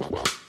[0.00, 0.39] sejam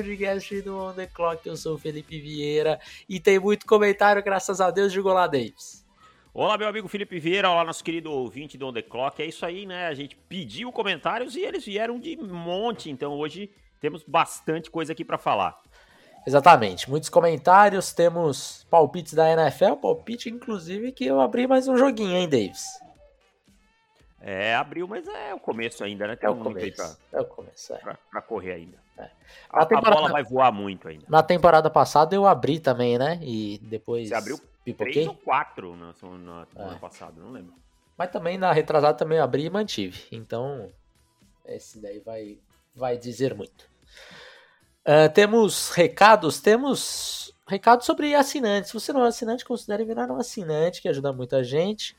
[0.00, 1.46] podcast do On The Clock.
[1.46, 5.86] Eu sou o Felipe Vieira e tem muito comentário, graças a Deus, de Golá Davis.
[6.32, 9.20] Olá, meu amigo Felipe Vieira, olá, nosso querido ouvinte do On The Clock.
[9.20, 9.88] É isso aí, né?
[9.88, 15.04] A gente pediu comentários e eles vieram de monte, então hoje temos bastante coisa aqui
[15.04, 15.60] para falar.
[16.26, 22.16] Exatamente, muitos comentários, temos palpites da NFL, palpite inclusive que eu abri mais um joguinho,
[22.16, 22.64] hein, Davis?
[24.18, 26.16] É abril, mas é o começo ainda, né?
[26.16, 26.76] Tem é o começo.
[26.76, 27.78] Pra, é o começo, é.
[27.78, 28.79] Pra, pra correr ainda.
[29.00, 29.10] É.
[29.48, 31.04] A, temporada, a, bola vai voar muito ainda.
[31.08, 33.18] Na temporada passada eu abri também, né?
[33.22, 34.08] E depois.
[34.08, 34.92] Você abriu pipoquei?
[34.92, 36.78] três ou quatro na, na semana é.
[36.78, 37.54] passada, não lembro.
[37.96, 40.04] Mas também na retrasada também eu abri e mantive.
[40.10, 40.70] Então,
[41.44, 42.38] esse daí vai,
[42.74, 43.68] vai dizer muito.
[44.86, 48.70] Uh, temos recados, temos recados sobre assinantes.
[48.70, 51.94] Se você não é assinante, considere virar um assinante, que ajuda muita gente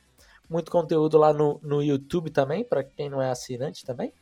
[0.51, 4.13] muito conteúdo lá no, no YouTube também, para quem não é assinante também.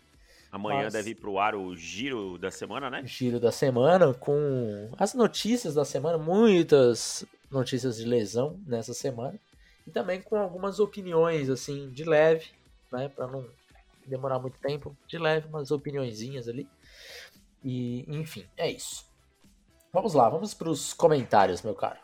[0.52, 0.94] Amanhã Mas...
[0.94, 3.04] deve ir pro ar o giro da semana, né?
[3.06, 9.40] Giro da semana, com as notícias da semana, muitas notícias de lesão nessa semana.
[9.86, 12.48] E também com algumas opiniões, assim, de leve,
[12.92, 13.10] né?
[13.10, 13.46] Para não
[14.06, 16.68] demorar muito tempo, de leve, umas opiniõezinhas ali.
[17.64, 19.06] E, enfim, é isso.
[19.94, 22.00] Vamos lá, vamos para os comentários, meu caro.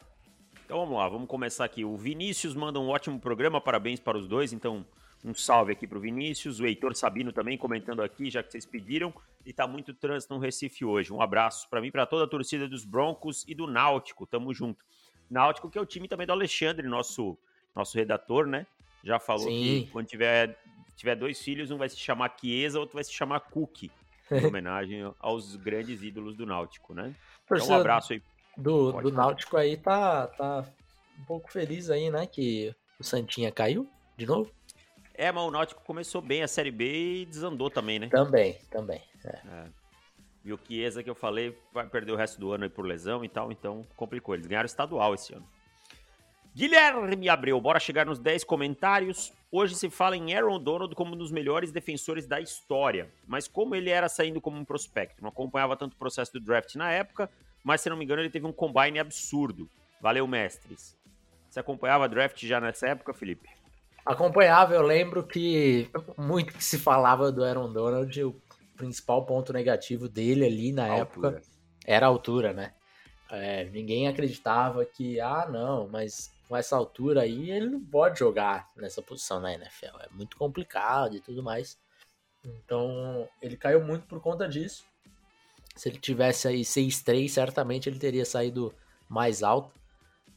[0.65, 1.85] Então vamos lá, vamos começar aqui.
[1.85, 4.51] O Vinícius manda um ótimo programa, parabéns para os dois.
[4.51, 4.83] Então,
[5.25, 6.59] um salve aqui para o Vinícius.
[6.59, 9.13] O Heitor Sabino também comentando aqui, já que vocês pediram.
[9.43, 11.11] E tá muito trânsito no Recife hoje.
[11.11, 14.25] Um abraço para mim, para toda a torcida dos Broncos e do Náutico.
[14.27, 14.85] Tamo junto.
[15.29, 17.37] Náutico, que é o time também do Alexandre, nosso,
[17.75, 18.67] nosso redator, né?
[19.03, 19.85] Já falou Sim.
[19.85, 20.57] que quando tiver,
[20.95, 23.91] tiver dois filhos, um vai se chamar Chiesa, outro vai se chamar Cookie.
[24.31, 27.13] Em homenagem aos grandes ídolos do Náutico, né?
[27.45, 28.21] Então, um abraço aí
[28.57, 30.65] do, do Náutico aí tá, tá
[31.19, 32.25] um pouco feliz aí, né?
[32.25, 33.87] Que o Santinha caiu
[34.17, 34.51] de novo.
[35.17, 38.07] É, mas o Náutico começou bem a Série B e desandou também, né?
[38.09, 39.01] Também, também.
[39.23, 39.29] É.
[39.29, 39.65] É.
[40.43, 43.25] E o Chiesa que eu falei vai perder o resto do ano aí por lesão
[43.25, 44.35] e tal, então complicou.
[44.35, 45.45] Eles ganharam estadual esse ano.
[46.53, 49.33] Guilherme Abreu, bora chegar nos 10 comentários.
[49.51, 53.75] Hoje se fala em Aaron Donald como um dos melhores defensores da história, mas como
[53.75, 57.29] ele era saindo como um prospecto, não acompanhava tanto o processo do draft na época,
[57.63, 59.69] mas se não me engano ele teve um combine absurdo.
[59.99, 60.95] Valeu, mestres.
[61.49, 63.49] Você acompanhava draft já nessa época, Felipe?
[64.05, 68.35] Acompanhava, eu lembro que muito que se falava do Aaron Donald, o
[68.77, 71.43] principal ponto negativo dele ali na a época altura.
[71.85, 72.73] era a altura, né?
[73.31, 78.69] É, ninguém acreditava que, ah, não, mas com essa altura aí ele não pode jogar
[78.75, 79.97] nessa posição na NFL.
[80.01, 81.77] É muito complicado e tudo mais.
[82.45, 84.85] Então ele caiu muito por conta disso.
[85.75, 88.73] Se ele tivesse aí 6'3, certamente ele teria saído
[89.09, 89.73] mais alto.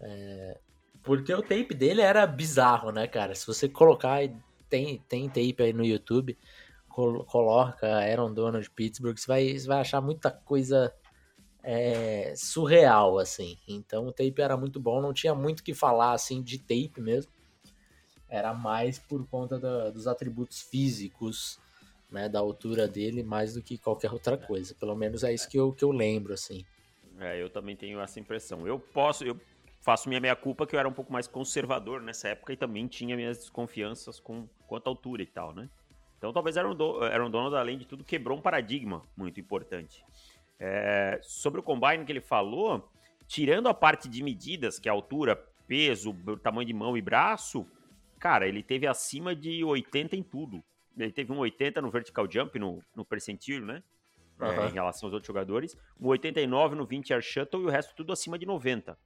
[0.00, 0.58] É,
[1.08, 3.34] porque o tape dele era bizarro, né, cara?
[3.34, 4.18] Se você colocar,
[4.68, 6.36] tem, tem tape aí no YouTube,
[6.86, 10.94] coloca Aaron Donald Pittsburgh, você vai, você vai achar muita coisa
[11.62, 13.56] é, surreal, assim.
[13.66, 17.32] Então o tape era muito bom, não tinha muito que falar, assim, de tape mesmo.
[18.28, 19.58] Era mais por conta
[19.90, 21.58] dos atributos físicos
[22.10, 24.74] né, da altura dele mais do que qualquer outra coisa.
[24.74, 26.66] Pelo menos é isso que eu, que eu lembro, assim.
[27.18, 28.66] É, eu também tenho essa impressão.
[28.66, 29.40] Eu posso, eu
[29.80, 33.16] faço minha meia-culpa que eu era um pouco mais conservador nessa época e também tinha
[33.16, 35.68] minhas desconfianças com quanto à altura e tal, né?
[36.16, 40.04] Então talvez Aaron, Do Aaron Donald, além de tudo, quebrou um paradigma muito importante.
[40.58, 42.90] É, sobre o combine que ele falou,
[43.26, 45.36] tirando a parte de medidas, que é altura,
[45.66, 46.12] peso,
[46.42, 47.66] tamanho de mão e braço,
[48.18, 50.62] cara, ele teve acima de 80 em tudo
[51.04, 53.82] ele teve um 80 no vertical jump, no, no percentil, né?
[54.40, 54.46] Uhum.
[54.46, 55.76] É, em relação aos outros jogadores.
[56.00, 58.96] Um 89 no 20 air shuttle e o resto tudo acima de 90.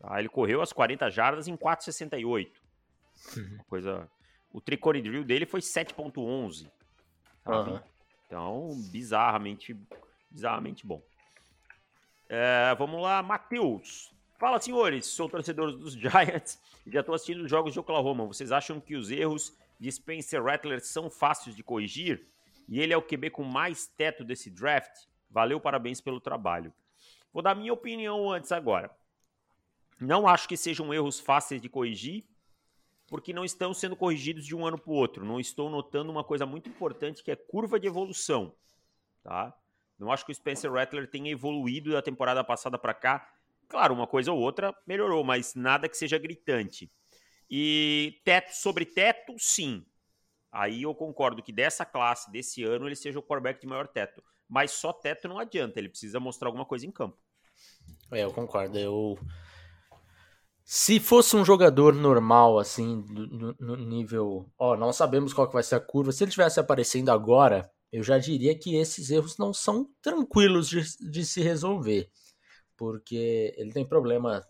[0.00, 0.18] Tá?
[0.18, 2.50] Ele correu as 40 jardas em 4,68.
[3.36, 3.54] Uhum.
[3.54, 4.10] Uma coisa...
[4.52, 6.68] O tricone drill dele foi 7,11.
[7.46, 7.80] Uhum.
[8.26, 9.76] Então, bizarramente,
[10.28, 11.00] bizarramente bom.
[12.28, 14.12] É, vamos lá, Matheus.
[14.38, 15.06] Fala, senhores.
[15.06, 18.26] Sou torcedor dos Giants e já estou assistindo os jogos de Oklahoma.
[18.26, 22.26] Vocês acham que os erros de Spencer Rattler são fáceis de corrigir
[22.68, 25.06] e ele é o QB com mais teto desse draft.
[25.30, 26.72] Valeu, parabéns pelo trabalho.
[27.32, 28.90] Vou dar minha opinião antes agora.
[30.00, 32.24] Não acho que sejam erros fáceis de corrigir.
[33.10, 35.24] porque não estão sendo corrigidos de um ano para o outro.
[35.24, 38.54] Não estou notando uma coisa muito importante que é curva de evolução.
[39.20, 39.52] Tá?
[39.98, 43.28] Não acho que o Spencer Rattler tenha evoluído da temporada passada para cá.
[43.68, 46.90] Claro, uma coisa ou outra melhorou, mas nada que seja gritante.
[47.50, 49.84] E teto sobre teto, sim.
[50.52, 54.22] Aí eu concordo que dessa classe, desse ano, ele seja o quarterback de maior teto.
[54.48, 57.18] Mas só teto não adianta, ele precisa mostrar alguma coisa em campo.
[58.12, 58.78] É, eu concordo.
[58.78, 59.18] Eu
[60.72, 64.48] se fosse um jogador normal, assim, no, no nível.
[64.56, 66.12] Ó, não sabemos qual que vai ser a curva.
[66.12, 70.80] Se ele estivesse aparecendo agora, eu já diria que esses erros não são tranquilos de,
[71.10, 72.08] de se resolver.
[72.76, 74.46] Porque ele tem problema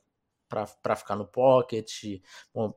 [0.46, 2.20] para ficar no pocket,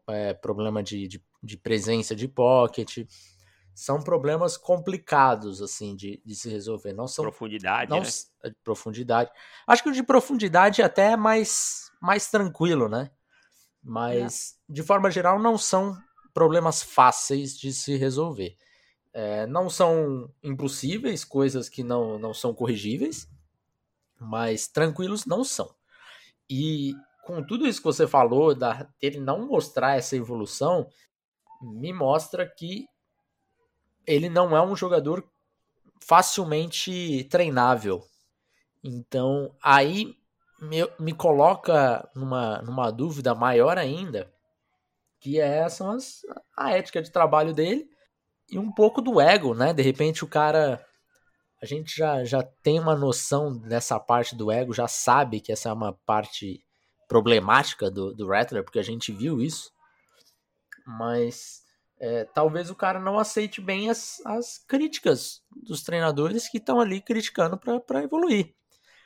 [0.07, 3.05] é, problema de, de, de, presença de pocket.
[3.75, 6.93] São problemas complicados, assim, de, de se resolver.
[6.93, 7.25] Não são.
[7.25, 8.53] Profundidade, não, né?
[8.63, 9.29] Profundidade.
[9.67, 13.11] Acho que o de profundidade é até é mais, mais tranquilo, né?
[13.83, 14.73] Mas, é.
[14.73, 15.97] de forma geral, não são
[16.33, 18.55] problemas fáceis de se resolver.
[19.13, 23.29] É, não são impossíveis, coisas que não, não são corrigíveis,
[24.19, 25.75] mas tranquilos não são.
[26.49, 30.89] E com tudo isso que você falou, da, dele não mostrar essa evolução,
[31.61, 32.87] me mostra que
[34.05, 35.23] ele não é um jogador
[35.99, 38.05] facilmente treinável.
[38.83, 40.17] Então, aí
[40.63, 44.31] me, me coloca numa, numa dúvida maior ainda,
[45.19, 46.21] que é são as,
[46.57, 47.87] a ética de trabalho dele
[48.49, 49.73] e um pouco do ego, né?
[49.73, 50.85] De repente o cara.
[51.61, 55.69] A gente já, já tem uma noção dessa parte do ego, já sabe que essa
[55.69, 56.61] é uma parte
[57.07, 59.71] problemática do, do Rattler, porque a gente viu isso.
[60.85, 61.61] Mas
[62.01, 66.99] é, talvez o cara não aceite bem as, as críticas dos treinadores que estão ali
[66.99, 68.53] criticando para evoluir.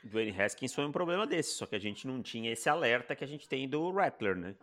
[0.04, 3.24] Dwayne Haskins foi um problema desse, só que a gente não tinha esse alerta que
[3.24, 4.54] a gente tem do Rattler, né?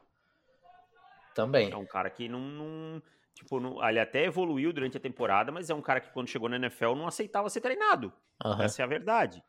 [1.34, 1.70] Também.
[1.70, 2.40] É um cara que não.
[2.40, 3.02] não
[3.34, 6.48] tipo, não, ele até evoluiu durante a temporada, mas é um cara que quando chegou
[6.48, 8.14] na NFL não aceitava ser treinado.
[8.44, 8.62] Uhum.
[8.62, 9.44] Essa é a verdade.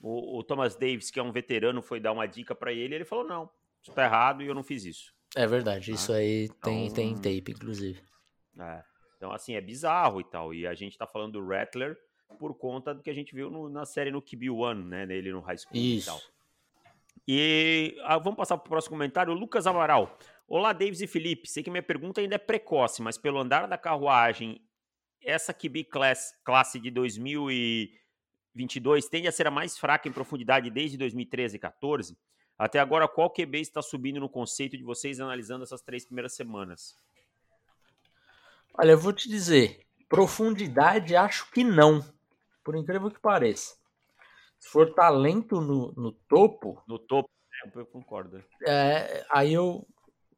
[0.00, 2.96] O, o, Thomas Davis, que é um veterano, foi dar uma dica para ele e
[2.96, 3.50] ele falou: não,
[3.82, 5.12] isso tá errado e eu não fiz isso.
[5.34, 8.02] É verdade, ah, isso aí tem, então, tem tape, inclusive.
[8.60, 8.84] É,
[9.16, 10.52] então, assim, é bizarro e tal.
[10.52, 11.98] E a gente tá falando do Rattler
[12.32, 15.06] por conta do que a gente viu no, na série no QB1, né?
[15.06, 16.08] Nele no high school Isso.
[16.08, 16.20] e tal.
[17.26, 19.32] E ah, vamos passar para o próximo comentário.
[19.32, 20.18] Lucas Amaral.
[20.48, 21.48] Olá, Davis e Felipe.
[21.48, 24.60] Sei que minha pergunta ainda é precoce, mas pelo andar da carruagem,
[25.22, 30.98] essa QB class, classe de 2022 tende a ser a mais fraca em profundidade desde
[30.98, 32.18] 2013 e 14?
[32.58, 37.00] Até agora, qual QB está subindo no conceito de vocês analisando essas três primeiras semanas?
[38.74, 42.02] Olha, eu vou te dizer, profundidade acho que não
[42.64, 43.74] por incrível que pareça.
[44.62, 46.80] Se for talento no, no topo.
[46.86, 47.28] No topo,
[47.64, 48.42] é, eu concordo.
[48.64, 49.84] É, aí eu.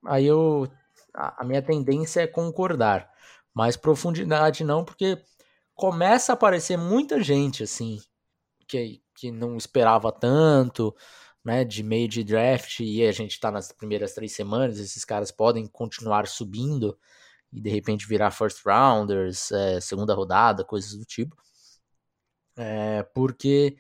[0.07, 0.67] Aí eu.
[1.13, 3.13] A, a minha tendência é concordar.
[3.53, 5.23] Mas profundidade não, porque
[5.75, 8.01] começa a aparecer muita gente, assim,
[8.67, 10.95] que, que não esperava tanto,
[11.45, 15.31] né, de meio de draft, e a gente tá nas primeiras três semanas, esses caras
[15.31, 16.99] podem continuar subindo
[17.53, 21.37] e de repente virar first rounders, é, segunda rodada, coisas do tipo
[22.57, 23.77] é, porque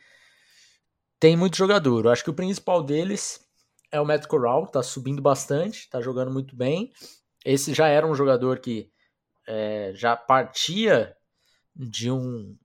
[1.19, 2.05] tem muito jogador.
[2.05, 3.41] Eu acho que o principal deles
[3.91, 6.93] é o Matt Corral, tá subindo bastante, tá jogando muito bem.
[7.45, 8.91] Esse já era um jogador que
[9.47, 11.17] é, já partia
[11.75, 12.57] de um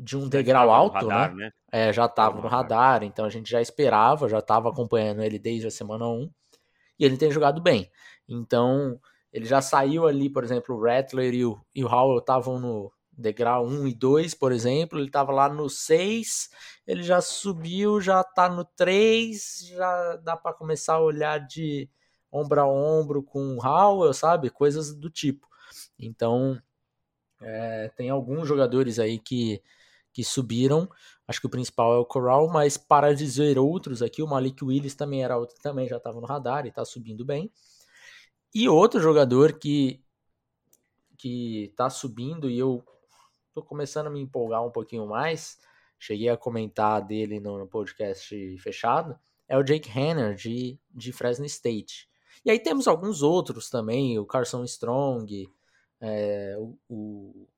[0.00, 1.46] de um degrau alto, radar, né?
[1.46, 1.52] né?
[1.72, 5.66] É, já estava no radar, então a gente já esperava, já estava acompanhando ele desde
[5.66, 6.30] a semana 1,
[7.00, 7.90] e ele tem jogado bem.
[8.28, 9.00] Então,
[9.32, 12.92] ele já saiu ali, por exemplo, o Rattler e o, e o Howell estavam no,
[13.18, 16.50] degrau 1 e 2, por exemplo, ele estava lá no 6,
[16.86, 21.90] ele já subiu, já está no 3, já dá para começar a olhar de
[22.30, 24.50] ombro a ombro com o Howell, sabe?
[24.50, 25.48] Coisas do tipo.
[25.98, 26.60] Então,
[27.40, 29.60] é, tem alguns jogadores aí que,
[30.12, 30.88] que subiram.
[31.26, 34.94] Acho que o principal é o Corral, mas para dizer outros aqui, o Malik Willis
[34.94, 37.50] também era outro, também já estava no radar e está subindo bem.
[38.54, 40.00] E outro jogador que
[41.18, 42.84] que está subindo e eu
[43.52, 45.58] tô começando a me empolgar um pouquinho mais.
[45.98, 49.18] Cheguei a comentar dele no, podcast fechado.
[49.48, 52.08] É o Jake Hanner, de, de Fresno State.
[52.44, 55.50] E aí temos alguns outros também, o Carson Strong,
[56.00, 57.48] é, o, o,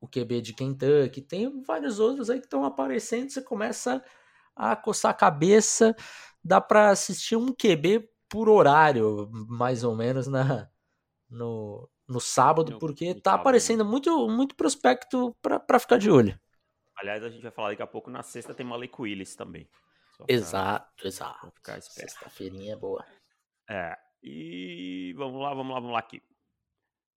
[0.00, 1.20] o QB de Kentucky.
[1.22, 3.30] Tem vários outros aí que estão aparecendo.
[3.30, 4.02] Você começa
[4.54, 5.96] a coçar a cabeça.
[6.44, 10.68] Dá para assistir um QB por horário, mais ou menos, na,
[11.30, 13.40] no, no sábado, no, porque no tá sábado.
[13.42, 16.38] aparecendo muito, muito prospecto para ficar de olho.
[16.96, 19.68] Aliás, a gente vai falar daqui a pouco, na sexta tem Malik Willis também.
[20.26, 21.52] exato, pra, exato.
[21.82, 23.04] Sexta-feirinha é boa.
[23.70, 26.22] É, e vamos lá, vamos lá, vamos lá aqui.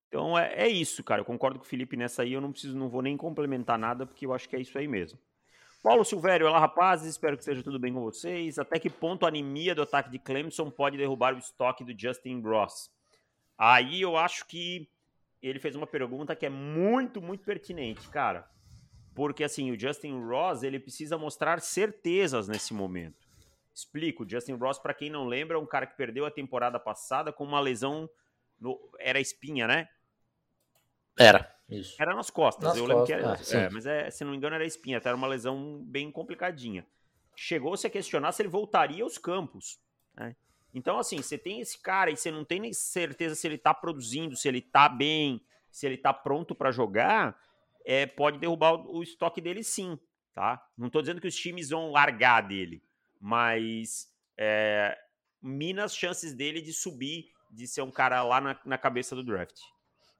[0.07, 1.21] Então é, é, isso, cara.
[1.21, 2.33] Eu concordo com o Felipe nessa aí.
[2.33, 4.87] Eu não preciso, não vou nem complementar nada, porque eu acho que é isso aí
[4.87, 5.17] mesmo.
[5.81, 8.59] Paulo Silvério, olá rapazes, espero que esteja tudo bem com vocês.
[8.59, 12.41] Até que ponto a anemia do ataque de Clemson pode derrubar o estoque do Justin
[12.41, 12.91] Ross?
[13.63, 14.89] Aí eu acho que
[15.39, 18.49] ele fez uma pergunta que é muito, muito pertinente, cara.
[19.13, 23.27] Porque assim, o Justin Ross, ele precisa mostrar certezas nesse momento.
[23.71, 26.79] Explico, o Justin Ross, para quem não lembra, é um cara que perdeu a temporada
[26.79, 28.09] passada com uma lesão
[28.59, 28.79] no...
[28.97, 29.87] era espinha, né?
[31.15, 31.55] Era.
[31.69, 32.01] Isso.
[32.01, 32.69] Era nas costas.
[32.69, 33.33] Nas eu lembro que era.
[33.33, 34.97] Ah, é, mas é, se não me engano, era espinha.
[34.97, 36.83] Até era uma lesão bem complicadinha.
[37.35, 39.79] Chegou-se a questionar se ele voltaria aos campos.
[40.15, 40.35] Né?
[40.73, 43.73] Então, assim, você tem esse cara e você não tem nem certeza se ele tá
[43.73, 47.37] produzindo, se ele tá bem, se ele tá pronto para jogar,
[47.85, 49.99] é, pode derrubar o, o, estoque dele sim,
[50.33, 50.63] tá?
[50.77, 52.83] Não tô dizendo que os times vão largar dele,
[53.19, 54.97] mas é,
[55.41, 59.23] mina as chances dele de subir, de ser um cara lá na, na cabeça do
[59.23, 59.59] draft.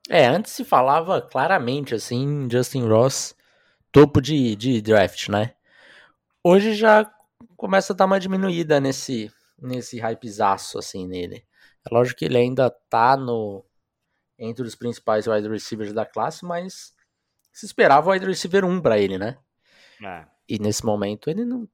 [0.10, 3.36] É, antes se falava claramente assim, Justin Ross,
[3.92, 5.54] topo de, de draft, né?
[6.44, 7.10] Hoje já
[7.56, 9.32] começa a dar uma diminuída nesse,
[9.62, 11.46] nesse hypezaço assim nele.
[11.86, 13.66] É lógico que ele ainda tá no
[14.38, 16.96] entre os principais wide receivers da classe, mas
[17.52, 19.38] se esperava o wide receiver 1 para ele, né?
[20.04, 20.26] É.
[20.50, 21.70] E nesse momento ele não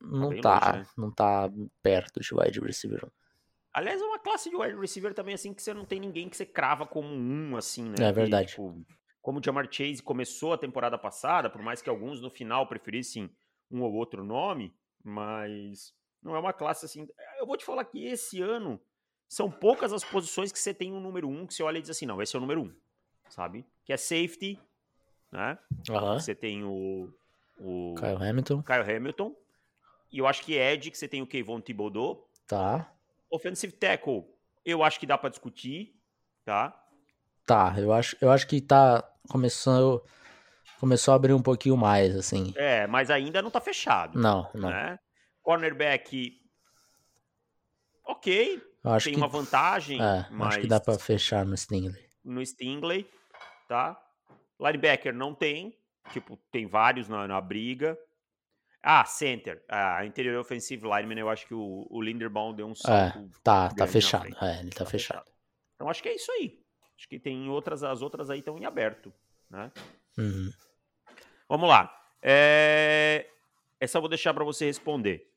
[0.00, 0.86] não tá, tá longe, né?
[0.98, 1.50] não tá
[1.82, 3.08] perto de wide receiver 1.
[3.72, 6.36] Aliás, é uma classe de wide receiver também, assim, que você não tem ninguém que
[6.36, 7.96] você crava como um, assim, né?
[8.06, 8.50] É verdade.
[8.50, 8.84] tipo,
[9.20, 13.28] como o Jamar Chase começou a temporada passada, por mais que alguns no final preferissem
[13.70, 15.92] um ou outro nome, mas
[16.24, 17.06] não é uma classe assim.
[17.38, 18.80] Eu vou te falar que esse ano
[19.28, 21.90] são poucas as posições que você tem um número um, que você olha e diz
[21.90, 22.74] assim, não, esse é o número um,
[23.28, 23.66] sabe?
[23.84, 24.58] Que é safety,
[25.30, 25.58] né?
[25.90, 26.14] Uhum.
[26.14, 27.12] Você tem o,
[27.58, 27.94] o...
[27.96, 28.62] Kyle Hamilton.
[28.62, 29.36] Kyle Hamilton.
[30.10, 32.28] E eu acho que Ed, que você tem o Kevon Thibodeau.
[32.46, 32.92] Tá.
[33.30, 34.24] Offensive tackle,
[34.64, 35.94] eu acho que dá para discutir,
[36.44, 36.80] tá?
[37.46, 40.02] Tá, eu acho, eu acho que tá começando
[40.78, 42.52] começou a abrir um pouquinho mais, assim.
[42.56, 44.18] É, mas ainda não tá fechado.
[44.18, 44.68] Não, não.
[44.68, 44.98] Né?
[45.44, 46.40] Cornerback,
[48.04, 50.54] ok, acho tem que, uma vantagem, é, mas...
[50.54, 52.02] Acho que dá para fechar no Stingley.
[52.24, 53.08] No Stingley,
[53.68, 54.02] tá?
[54.58, 55.78] Linebacker não tem,
[56.12, 57.96] tipo, tem vários na, na briga.
[58.82, 59.62] Ah, center.
[59.68, 63.18] Ah, interior offensive lineman, eu acho que o, o Linderbaum deu um salto.
[63.18, 64.34] É, tá, tá fechado.
[64.42, 65.20] É, ele tá, tá fechado.
[65.20, 65.30] fechado.
[65.74, 66.58] Então acho que é isso aí.
[66.96, 69.12] Acho que tem outras, as outras aí estão em aberto,
[69.50, 69.70] né?
[70.16, 70.50] Uhum.
[71.48, 71.94] Vamos lá.
[72.22, 73.26] É...
[73.80, 75.30] Essa eu vou deixar para você responder.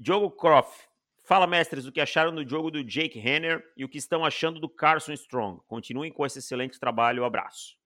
[0.00, 0.88] Diogo Croft.
[1.24, 4.58] Fala, mestres, o que acharam do jogo do Jake Henner e o que estão achando
[4.58, 5.60] do Carson Strong.
[5.68, 7.22] Continuem com esse excelente trabalho.
[7.24, 7.76] abraço.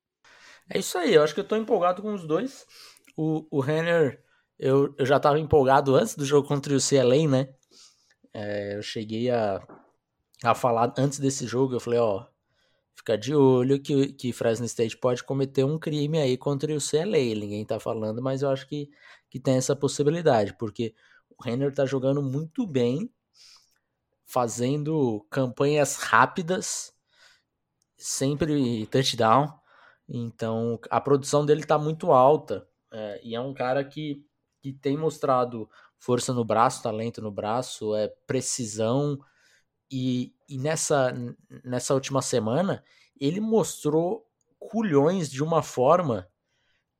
[0.71, 1.12] É isso aí.
[1.12, 2.64] Eu acho que eu tô empolgado com os dois.
[3.16, 4.23] O, o Henner
[4.59, 7.49] eu, eu já estava empolgado antes do jogo contra o CLA, né?
[8.33, 9.61] É, eu cheguei a,
[10.42, 12.26] a falar antes desse jogo, eu falei, ó,
[12.94, 17.35] fica de olho que, que Fresno State pode cometer um crime aí contra o CLA.
[17.35, 18.88] Ninguém tá falando, mas eu acho que,
[19.28, 20.94] que tem essa possibilidade, porque
[21.38, 23.12] o Renner tá jogando muito bem,
[24.25, 26.93] fazendo campanhas rápidas,
[27.97, 29.53] sempre touchdown.
[30.09, 32.69] Então a produção dele tá muito alta.
[32.93, 34.25] É, e é um cara que
[34.64, 39.19] que tem mostrado força no braço, talento no braço, é precisão.
[39.91, 41.14] E, e nessa,
[41.62, 42.83] nessa última semana,
[43.21, 44.26] ele mostrou
[44.59, 46.26] culhões de uma forma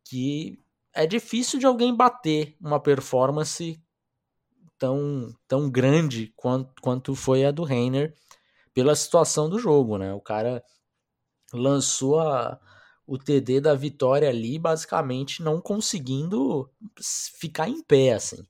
[0.05, 0.63] que
[0.93, 3.83] é difícil de alguém bater uma performance
[4.79, 8.15] tão, tão grande quanto, quanto foi a do Reiner
[8.73, 10.13] pela situação do jogo, né?
[10.13, 10.63] O cara
[11.53, 12.61] lançou a,
[13.07, 16.71] o TD da vitória ali, basicamente não conseguindo
[17.39, 18.47] ficar em pé, assim.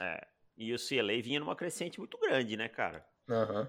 [0.00, 3.04] É, e o CLA vinha numa crescente muito grande, né, cara?
[3.28, 3.66] Uhum.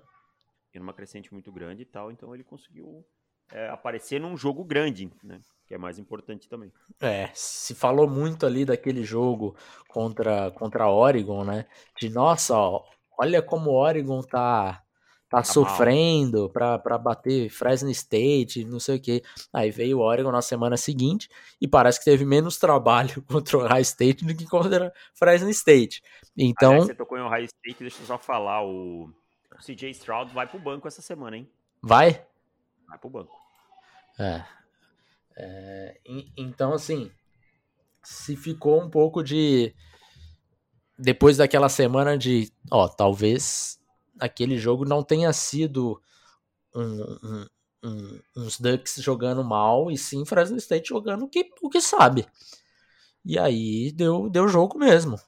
[0.72, 3.06] Vinha numa crescente muito grande e tal, então ele conseguiu
[3.51, 5.42] é, aparecer num jogo grande, né?
[5.67, 6.72] Que é mais importante também.
[7.01, 9.55] É, se falou muito ali daquele jogo
[9.88, 11.65] contra, contra Oregon, né?
[11.98, 12.84] De nossa, ó,
[13.17, 14.84] olha como o Oregon tá
[15.34, 19.24] tá, tá sofrendo para bater Fresno State, não sei o que.
[19.51, 21.27] Aí veio o Oregon na semana seguinte
[21.60, 26.03] e parece que teve menos trabalho contra o High State do que contra Fresno State.
[26.38, 26.74] Então.
[26.74, 28.63] Aliás, você tocou em High State, deixa eu só falar.
[28.63, 29.10] O
[29.60, 31.50] CJ Stroud vai pro banco essa semana, hein?
[31.82, 32.24] Vai?
[32.88, 33.36] Vai pro banco.
[34.20, 34.43] É.
[35.36, 36.00] é
[36.38, 37.12] então, assim,
[38.04, 39.74] se ficou um pouco de.
[40.98, 43.80] Depois daquela semana de, ó, talvez
[44.20, 46.00] aquele jogo não tenha sido
[46.75, 47.48] um, um,
[47.84, 52.25] um, uns Ducks jogando mal, e sim Fresno State jogando o que, o que sabe.
[53.25, 55.20] E aí deu, deu jogo mesmo.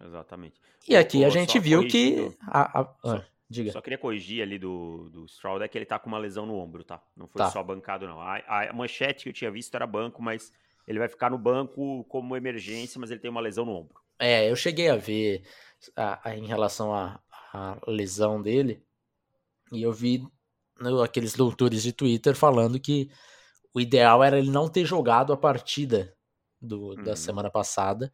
[0.00, 0.60] Exatamente.
[0.88, 2.36] E aqui a gente viu que.
[2.42, 3.72] A, a, só, Diga.
[3.72, 6.54] Só queria corrigir ali do, do Stroud, é que ele tá com uma lesão no
[6.54, 7.02] ombro, tá?
[7.16, 7.50] Não foi tá.
[7.50, 8.20] só bancado, não.
[8.20, 10.52] A, a, manchete que eu tinha visto era banco, mas
[10.86, 13.98] ele vai ficar no banco como emergência, mas ele tem uma lesão no ombro.
[14.18, 15.44] É, eu cheguei a ver
[15.96, 17.20] a, a, em relação à
[17.86, 18.82] lesão dele,
[19.72, 20.26] e eu vi
[20.78, 23.10] no, aqueles doutores de Twitter falando que
[23.72, 26.14] o ideal era ele não ter jogado a partida
[26.60, 27.02] do, uhum.
[27.02, 28.12] da semana passada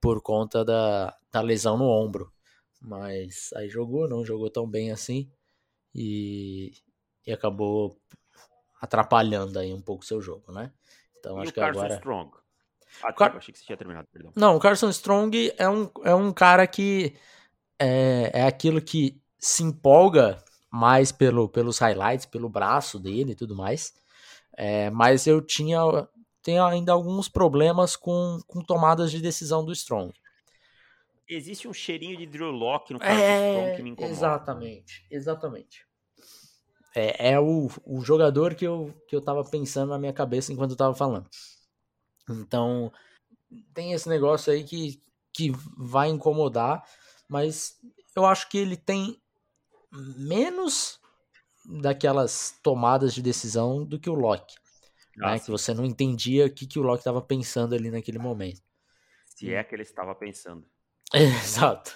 [0.00, 2.30] por conta da, da lesão no ombro.
[2.80, 5.30] Mas aí jogou, não jogou tão bem assim
[5.94, 6.72] e,
[7.26, 7.98] e acabou
[8.80, 10.70] atrapalhando aí um pouco o seu jogo, né?
[11.18, 11.94] Então e acho que Carson agora.
[11.94, 12.30] Strong.
[13.02, 13.36] Ah, Car...
[13.36, 14.32] achei que você tinha terminado, perdão.
[14.34, 17.14] Não, o Carson Strong é um, é um cara que
[17.78, 23.56] é, é aquilo que se empolga mais pelo, pelos highlights, pelo braço dele e tudo
[23.56, 23.94] mais.
[24.56, 25.80] É, mas eu tinha
[26.42, 30.12] tenho ainda alguns problemas com, com tomadas de decisão do Strong.
[31.28, 34.12] Existe um cheirinho de Drew Locke no Carson é, Strong que me incomoda.
[34.12, 35.86] Exatamente, exatamente.
[36.94, 40.70] É, é o, o jogador que eu, que eu tava pensando na minha cabeça enquanto
[40.70, 41.28] eu tava falando.
[42.30, 42.92] Então,
[43.74, 45.02] tem esse negócio aí que,
[45.34, 46.84] que vai incomodar,
[47.28, 47.76] mas
[48.16, 49.20] eu acho que ele tem
[49.92, 51.00] menos
[51.82, 54.54] daquelas tomadas de decisão do que o Locke.
[55.16, 55.38] né?
[55.38, 58.62] Que você não entendia o que, que o Locke estava pensando ali naquele momento.
[59.26, 60.66] Se é que ele estava pensando.
[61.14, 61.94] Exato.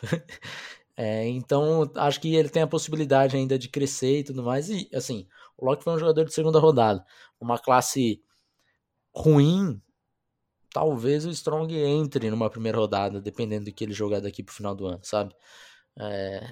[0.97, 4.69] É, então, acho que ele tem a possibilidade ainda de crescer e tudo mais.
[4.69, 5.27] E, assim,
[5.57, 7.05] o Locke foi um jogador de segunda rodada.
[7.41, 8.23] Uma classe
[9.15, 9.81] ruim,
[10.73, 14.75] talvez o Strong entre numa primeira rodada, dependendo do que ele jogar daqui pro final
[14.75, 15.35] do ano, sabe?
[15.99, 16.47] É,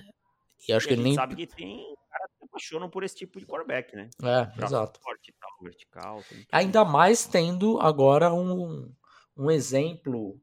[0.66, 1.14] e acho e que ele nem.
[1.14, 4.08] sabe que tem caras que apaixonam por esse tipo de quarterback, né?
[4.22, 5.00] É, Braço exato.
[5.00, 8.90] Forte, tal, vertical, Ainda mais tendo agora um,
[9.36, 10.40] um exemplo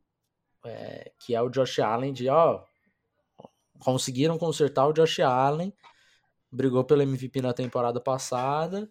[0.66, 2.64] é, que é o Josh Allen de, ó,
[3.80, 5.74] conseguiram consertar o Josh Allen,
[6.52, 8.90] brigou pelo MVP na temporada passada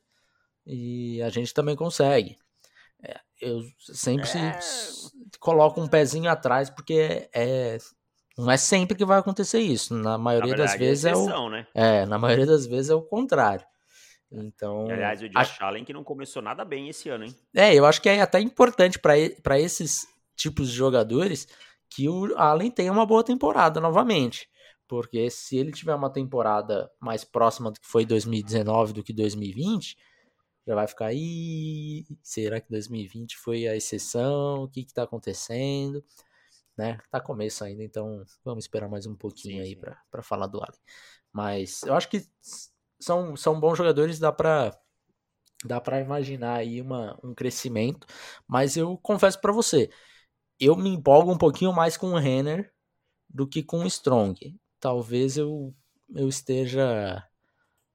[0.66, 2.36] e a gente também consegue.
[3.02, 4.58] É, eu sempre é...
[5.38, 7.78] coloco um pezinho atrás porque é,
[8.36, 9.94] não é sempre que vai acontecer isso.
[9.94, 11.66] Na maioria na verdade, das é vezes é, exceção, é o né?
[11.74, 13.64] é, na maioria das vezes é o contrário.
[14.30, 15.66] Então, e, aliás, o Josh a...
[15.66, 17.36] Allen que não começou nada bem esse ano, hein?
[17.54, 21.46] É, eu acho que é até importante para esses tipos de jogadores
[21.94, 24.48] que o Allen tenha uma boa temporada novamente.
[24.86, 29.96] Porque se ele tiver uma temporada mais próxima do que foi 2019 do que 2020,
[30.66, 32.04] já vai ficar aí.
[32.22, 34.64] Será que 2020 foi a exceção?
[34.64, 36.04] O que está acontecendo?
[36.76, 36.98] né?
[37.10, 39.76] Tá começo ainda, então vamos esperar mais um pouquinho sim, aí
[40.10, 40.80] para falar do Allen.
[41.32, 42.26] Mas eu acho que
[43.00, 44.76] são, são bons jogadores, dá para
[45.64, 48.06] dá para imaginar aí uma, um crescimento,
[48.46, 49.88] mas eu confesso para você,
[50.58, 52.72] eu me empolgo um pouquinho mais com o Renner
[53.28, 54.58] do que com o Strong.
[54.80, 55.74] Talvez eu,
[56.14, 57.26] eu esteja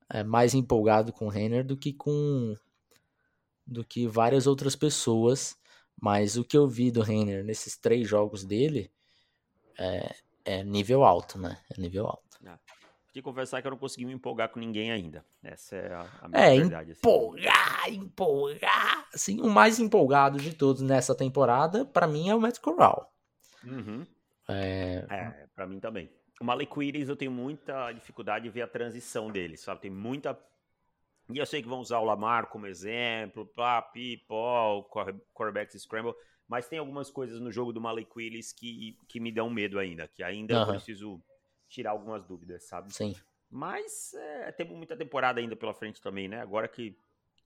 [0.10, 2.56] é, mais empolgado com o Renner do que com
[3.66, 5.60] do que várias outras pessoas
[6.02, 8.92] mas o que eu vi do Reiner nesses três jogos dele
[9.78, 11.58] é, é nível alto, né?
[11.70, 12.38] É nível alto.
[13.22, 15.26] Confessar que eu não consegui me empolgar com ninguém ainda.
[15.44, 16.92] Essa é a, a minha é, verdade.
[16.92, 17.00] Assim.
[17.00, 19.08] Empolgar, empolgar.
[19.14, 23.14] Assim, o mais empolgado de todos nessa temporada, para mim, é o Matt Corral.
[23.64, 24.06] Uhum.
[24.48, 25.06] É...
[25.10, 26.10] é, pra mim também.
[26.42, 29.82] O Malik Willis, eu tenho muita dificuldade de ver a transição dele, sabe?
[29.82, 30.38] Tem muita
[31.32, 33.88] e eu sei que vão usar o Lamar como exemplo, pá,
[34.28, 34.90] Paul,
[35.34, 36.16] quarterbacks scramble,
[36.48, 40.08] mas tem algumas coisas no jogo do Malik Willis que, que me dão medo ainda,
[40.08, 40.62] que ainda uhum.
[40.62, 41.22] eu preciso
[41.70, 42.94] tirar algumas dúvidas, sabe?
[42.94, 43.16] Sim.
[43.50, 46.42] Mas é, temos muita temporada ainda pela frente também, né?
[46.42, 46.98] Agora que,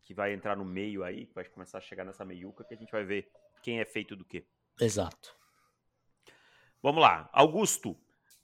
[0.04, 2.92] que vai entrar no meio aí, vai começar a chegar nessa meiuca, que a gente
[2.92, 3.32] vai ver
[3.62, 4.46] quem é feito do quê.
[4.80, 5.36] Exato.
[6.82, 7.30] Vamos lá.
[7.32, 7.98] Augusto.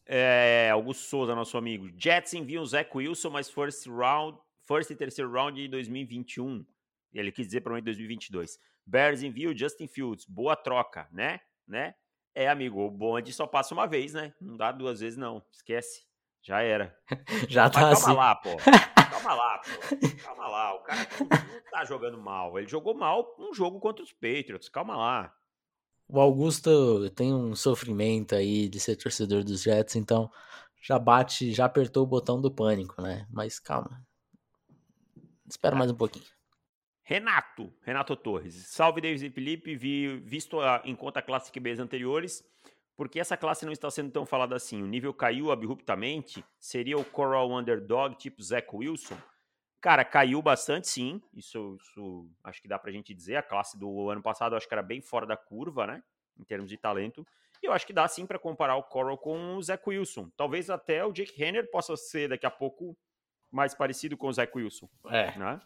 [0.05, 1.89] É, Augusto Souza, nosso amigo.
[1.97, 4.39] Jets enviam Zach Wilson, mas first round
[4.69, 6.63] first e terceiro round de 2021.
[7.11, 8.59] Ele quis dizer provavelmente 2022.
[8.85, 10.25] Bears envia o Justin Fields.
[10.25, 11.39] Boa troca, né?
[11.67, 11.95] Né?
[12.39, 14.33] É, amigo, o bonde só passa uma vez, né?
[14.39, 15.43] Não dá duas vezes, não.
[15.51, 16.05] Esquece.
[16.41, 16.97] Já era.
[17.49, 18.13] Já Mas tá calma assim.
[18.13, 18.49] lá, pô.
[19.11, 20.07] Calma lá, pô.
[20.23, 20.75] Calma lá.
[20.75, 22.57] O cara não tá jogando mal.
[22.57, 24.69] Ele jogou mal um jogo contra os Patriots.
[24.69, 25.35] Calma lá.
[26.07, 30.31] O Augusto tem um sofrimento aí de ser torcedor dos Jets, então
[30.81, 33.27] já bate, já apertou o botão do pânico, né?
[33.29, 34.01] Mas calma.
[35.45, 36.25] Espera mais um pouquinho.
[37.09, 38.53] Renato, Renato Torres.
[38.67, 39.75] Salve, Davis e Felipe.
[39.75, 42.47] Vi, visto a, em conta Classic Bs anteriores,
[42.95, 44.83] porque essa classe não está sendo tão falada assim?
[44.83, 46.45] O nível caiu abruptamente?
[46.59, 49.17] Seria o Coral Underdog tipo Zach Wilson?
[49.81, 51.19] Cara, caiu bastante, sim.
[51.33, 53.37] Isso, isso acho que dá pra gente dizer.
[53.37, 56.03] A classe do ano passado acho que era bem fora da curva, né?
[56.39, 57.25] Em termos de talento.
[57.63, 60.29] E eu acho que dá sim para comparar o Coral com o Zach Wilson.
[60.37, 62.95] Talvez até o Jake Henner possa ser daqui a pouco
[63.51, 64.87] mais parecido com o Zach Wilson.
[65.07, 65.35] É.
[65.35, 65.59] Né?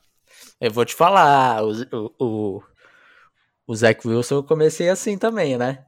[0.59, 2.63] Eu vou te falar, o, o,
[3.67, 5.85] o Zach Wilson eu comecei assim também, né?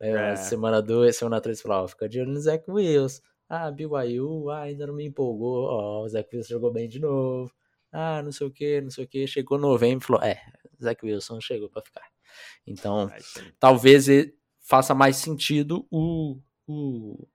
[0.00, 0.36] É.
[0.36, 3.20] Semana 2, semana 3, falava, fica de olho no Zach Wilson.
[3.48, 5.64] Ah, BYU, ah, ainda não me empolgou.
[5.64, 7.50] Ó, o Zach Wilson jogou bem de novo.
[7.90, 9.26] Ah, não sei o que, não sei o que.
[9.26, 10.40] Chegou novembro e falou: É,
[10.80, 12.06] Zach Wilson chegou para ficar.
[12.66, 13.18] Então, é
[13.58, 14.06] talvez
[14.60, 17.26] faça mais sentido o, o,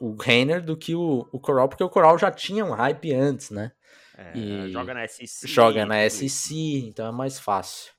[0.00, 3.50] o Reiner do que o, o Coral, porque o Coral já tinha um hype antes,
[3.50, 3.72] né?
[4.18, 5.48] É, joga na SEC.
[5.48, 6.52] Joga na SEC,
[6.88, 7.92] então é mais fácil.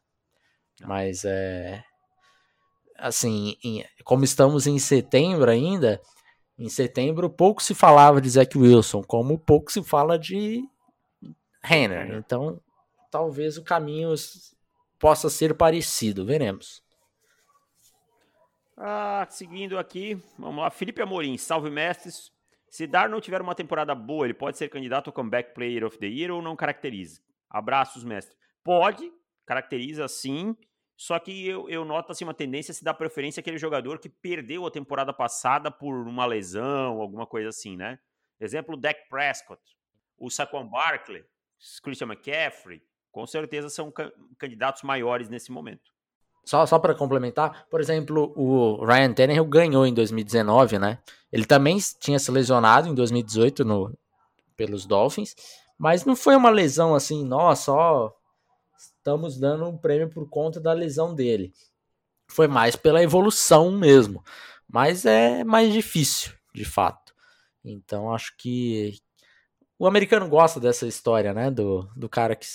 [0.81, 1.81] Mas é.
[2.97, 6.01] Assim, em, como estamos em setembro ainda,
[6.57, 10.61] em setembro pouco se falava de Zach Wilson, como pouco se fala de
[11.63, 12.17] Renner.
[12.17, 12.61] Então,
[13.09, 14.13] talvez o caminho
[14.99, 16.83] possa ser parecido, veremos.
[18.75, 20.69] Ah, seguindo aqui, vamos lá.
[20.69, 22.29] Felipe Amorim, salve mestres.
[22.69, 25.97] Se Dar não tiver uma temporada boa, ele pode ser candidato ao Comeback Player of
[25.97, 27.21] the Year ou não caracteriza?
[27.49, 28.37] Abraços, mestre.
[28.63, 29.11] Pode,
[29.45, 30.55] caracteriza sim.
[30.95, 34.09] Só que eu, eu noto assim, uma tendência a se dar preferência àquele jogador que
[34.09, 37.97] perdeu a temporada passada por uma lesão, alguma coisa assim, né?
[38.39, 39.61] Exemplo, o Dak Prescott,
[40.17, 41.23] o Saquon Barkley,
[41.81, 43.91] Christian McCaffrey, com certeza são
[44.37, 45.91] candidatos maiores nesse momento.
[46.49, 50.97] Só, só para complementar, por exemplo, o Ryan Tannehill ganhou em 2019, né?
[51.31, 53.95] Ele também tinha se lesionado em 2018 no,
[54.57, 55.35] pelos Dolphins,
[55.77, 58.11] mas não foi uma lesão assim, nossa, ó,
[58.75, 61.53] estamos dando um prêmio por conta da lesão dele.
[62.27, 64.23] Foi mais pela evolução mesmo.
[64.67, 67.13] Mas é mais difícil, de fato.
[67.63, 68.97] Então acho que
[69.79, 71.49] o americano gosta dessa história, né?
[71.49, 72.45] Do, do cara que,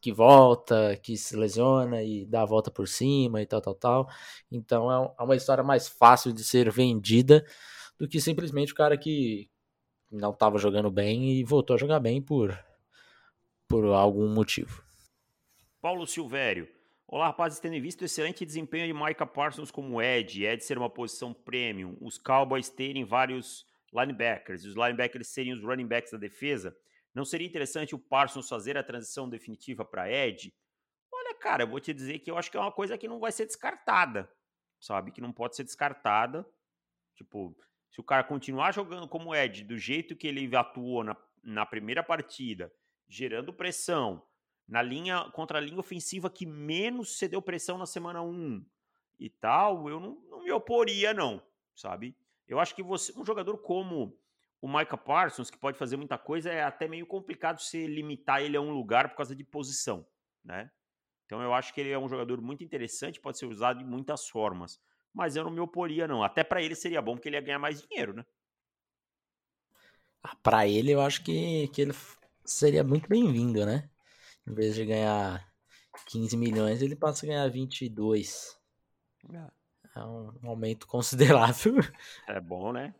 [0.00, 4.08] que volta, que se lesiona e dá a volta por cima e tal, tal, tal.
[4.50, 7.44] Então é, é uma história mais fácil de ser vendida
[7.98, 9.50] do que simplesmente o cara que
[10.08, 12.56] não estava jogando bem e voltou a jogar bem por,
[13.66, 14.80] por algum motivo.
[15.80, 16.68] Paulo Silvério.
[17.08, 17.58] Olá, rapazes.
[17.58, 21.96] Tendo visto o excelente desempenho de Micah Parsons como Ed, Ed ser uma posição premium,
[22.00, 26.76] os Cowboys terem vários linebackers, os linebackers serem os running backs da defesa,
[27.14, 30.54] não seria interessante o Parsons fazer a transição definitiva para Ed?
[31.12, 33.18] Olha, cara, eu vou te dizer que eu acho que é uma coisa que não
[33.18, 34.30] vai ser descartada,
[34.80, 35.10] sabe?
[35.10, 36.46] Que não pode ser descartada.
[37.14, 37.56] Tipo,
[37.90, 42.02] se o cara continuar jogando como Ed, do jeito que ele atuou na, na primeira
[42.02, 42.72] partida,
[43.08, 44.24] gerando pressão,
[44.68, 48.64] na linha contra a linha ofensiva que menos cedeu pressão na semana 1
[49.18, 51.42] e tal, eu não, não me oporia, não,
[51.74, 52.14] sabe?
[52.48, 54.18] Eu acho que você, um jogador como
[54.60, 58.56] o Micah Parsons, que pode fazer muita coisa, é até meio complicado se limitar ele
[58.56, 60.06] a um lugar por causa de posição,
[60.42, 60.70] né?
[61.26, 64.28] Então eu acho que ele é um jogador muito interessante, pode ser usado de muitas
[64.28, 64.80] formas.
[65.12, 66.22] Mas eu não me oporia, não.
[66.22, 68.24] Até para ele seria bom, porque ele ia ganhar mais dinheiro, né?
[70.22, 71.92] Ah, para ele, eu acho que, que ele
[72.44, 73.90] seria muito bem-vindo, né?
[74.46, 75.46] Em vez de ganhar
[76.06, 78.58] 15 milhões, ele passa a ganhar 22.
[79.32, 79.50] É,
[79.98, 81.76] é um aumento considerável.
[82.26, 82.94] É bom, né?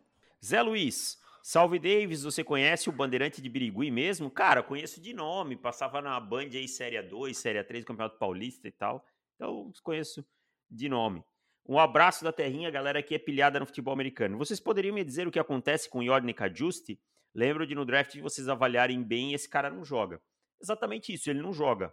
[0.45, 4.31] Zé Luiz, Salve Davis, você conhece o Bandeirante de Birigui mesmo?
[4.31, 8.73] Cara, conheço de nome, passava na Band aí Série 2, Série 3, Campeonato Paulista e
[8.73, 9.05] tal.
[9.35, 10.25] Então, conheço
[10.71, 11.25] de nome.
[11.67, 14.39] Um abraço da terrinha, galera que é pilhada no futebol americano.
[14.39, 17.01] Vocês poderiam me dizer o que acontece com o Yorne Cajusti?
[17.35, 20.21] Lembro de no draft de vocês avaliarem bem esse cara não joga
[20.61, 21.93] exatamente isso, ele não joga.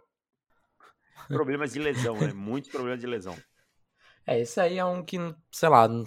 [1.28, 2.32] Problemas de lesão, né?
[2.32, 3.36] Muitos problemas de lesão.
[4.26, 5.18] É, esse aí é um que,
[5.52, 6.04] sei lá, não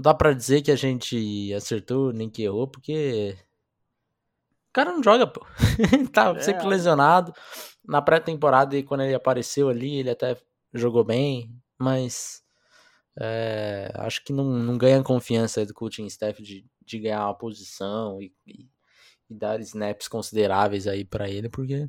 [0.00, 3.36] dá para dizer que a gente acertou nem que errou, porque
[4.70, 5.44] o cara não joga, pô.
[6.12, 6.40] tá é.
[6.40, 7.32] sempre lesionado.
[7.84, 10.36] Na pré-temporada, quando ele apareceu ali, ele até
[10.72, 12.42] jogou bem, mas
[13.18, 18.20] é, acho que não, não ganha confiança do coaching staff de, de ganhar uma posição
[18.20, 18.68] e, e
[19.28, 21.88] e dar snaps consideráveis aí para ele, porque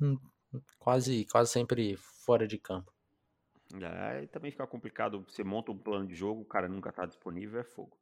[0.00, 0.18] hum,
[0.78, 2.92] quase, quase sempre fora de campo.
[3.82, 5.24] É, também fica complicado.
[5.28, 7.96] Você monta um plano de jogo, o cara nunca tá disponível, é fogo.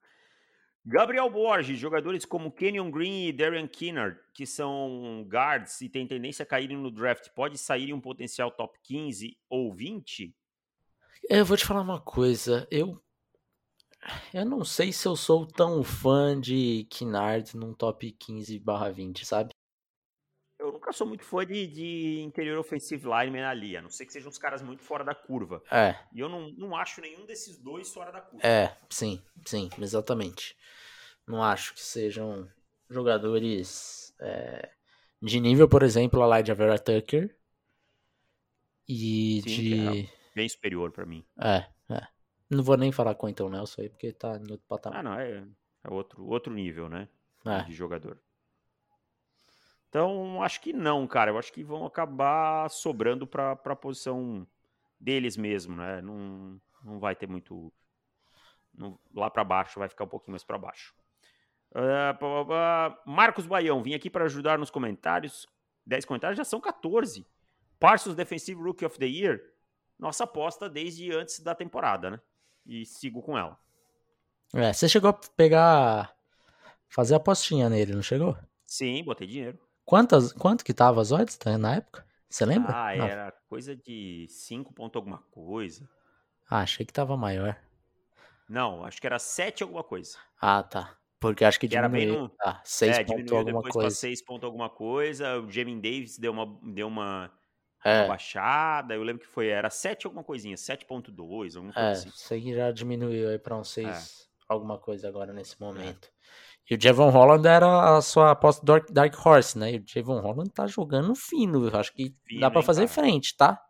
[0.85, 6.43] Gabriel Borges, jogadores como Kenyon Green e Darian Kinnard, que são guards e têm tendência
[6.43, 10.35] a caírem no draft, pode sair em um potencial top 15 ou 20?
[11.31, 12.67] Eu vou te falar uma coisa.
[12.69, 13.01] Eu
[14.35, 19.25] eu não sei se eu sou tão fã de Kinnard num top 15 barra 20,
[19.25, 19.55] sabe?
[20.93, 24.13] Eu nunca sou muito fã de, de interior offensive lineman ali, a não ser que
[24.13, 25.63] sejam uns caras muito fora da curva.
[25.71, 25.97] É.
[26.13, 28.47] E eu não, não acho nenhum desses dois fora da curva.
[28.47, 30.57] É, sim, sim, exatamente.
[31.27, 32.49] Não acho que sejam
[32.91, 34.71] jogadores é,
[35.21, 37.35] de nível, por exemplo, a Lydia Vera Tucker.
[38.87, 40.01] E sim, de.
[40.01, 41.25] É bem superior para mim.
[41.41, 42.07] É, é.
[42.51, 44.99] Não vou nem falar com o Então Nelson aí, porque tá no outro patamar.
[44.99, 45.43] Ah, não, é,
[45.85, 47.09] é outro, outro nível, né?
[47.47, 47.63] É.
[47.63, 48.21] De jogador.
[49.93, 51.31] Então, acho que não, cara.
[51.31, 54.47] Eu acho que vão acabar sobrando para a posição
[54.99, 56.01] deles mesmo, né?
[56.01, 57.71] Não, não vai ter muito.
[58.73, 60.95] Não, lá para baixo, vai ficar um pouquinho mais para baixo.
[61.73, 65.47] Uh, Marcos Baião, vim aqui para ajudar nos comentários.
[65.85, 67.27] 10 comentários já são 14.
[67.79, 69.43] Parsons Defensive Rookie of the Year.
[69.99, 72.21] Nossa aposta desde antes da temporada, né?
[72.65, 73.59] E sigo com ela.
[74.55, 76.17] É, você chegou a pegar.
[76.89, 78.39] Fazer apostinha nele, não chegou?
[78.65, 79.59] Sim, botei dinheiro.
[79.85, 82.07] Quantas, quanto que tava as odds na época?
[82.29, 82.73] Você lembra?
[82.73, 83.07] Ah, Não.
[83.07, 85.89] era coisa de 5 ponto alguma coisa.
[86.49, 87.57] Ah, achei que tava maior.
[88.49, 90.17] Não, acho que era 7 alguma coisa.
[90.41, 90.97] Ah, tá.
[91.21, 92.15] Porque acho que, que diminuiu.
[92.15, 92.37] Era bem.
[92.41, 93.91] Ah, 6 é, ponto alguma coisa.
[93.91, 95.41] 6 ponto alguma coisa.
[95.41, 97.31] O Jamin Davis deu uma, deu uma,
[97.85, 98.01] é.
[98.01, 98.95] uma baixada.
[98.95, 102.09] Eu lembro que foi, era 7 alguma coisinha, 7.2, alguma coisa é, assim.
[102.09, 104.03] Isso aí já diminuiu aí pra um 6 é.
[104.49, 106.09] alguma coisa agora nesse momento.
[106.09, 106.13] É.
[106.71, 109.73] E o Javon Holland era a sua aposta Dark, Dark Horse, né?
[109.73, 111.69] E o Javon Holland tá jogando fino.
[111.69, 112.93] Eu acho que fino, dá para fazer cara.
[112.93, 113.61] frente, tá?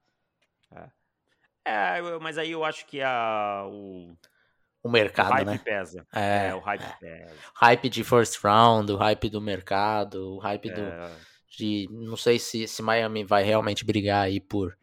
[1.65, 1.99] É.
[1.99, 2.19] é.
[2.21, 4.15] mas aí eu acho que a, o,
[4.83, 5.61] o mercado, o hype né?
[5.65, 6.07] pesa.
[6.15, 6.97] É, é o hype é.
[7.01, 7.35] pesa.
[7.55, 10.81] Hype de first round, o hype do mercado, o hype do.
[10.81, 11.11] É.
[11.57, 11.89] De.
[11.91, 14.77] Não sei se, se Miami vai realmente brigar aí por.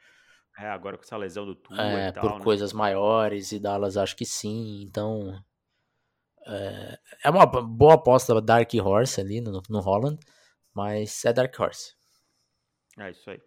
[0.57, 2.43] É, agora com essa lesão do Tua é, tal, por né?
[2.43, 4.81] coisas maiores e Dallas acho que sim.
[4.81, 5.41] Então.
[6.49, 10.19] É, é uma boa aposta Dark Horse ali no, no Holland,
[10.73, 11.93] mas é Dark Horse.
[12.97, 13.41] É isso aí.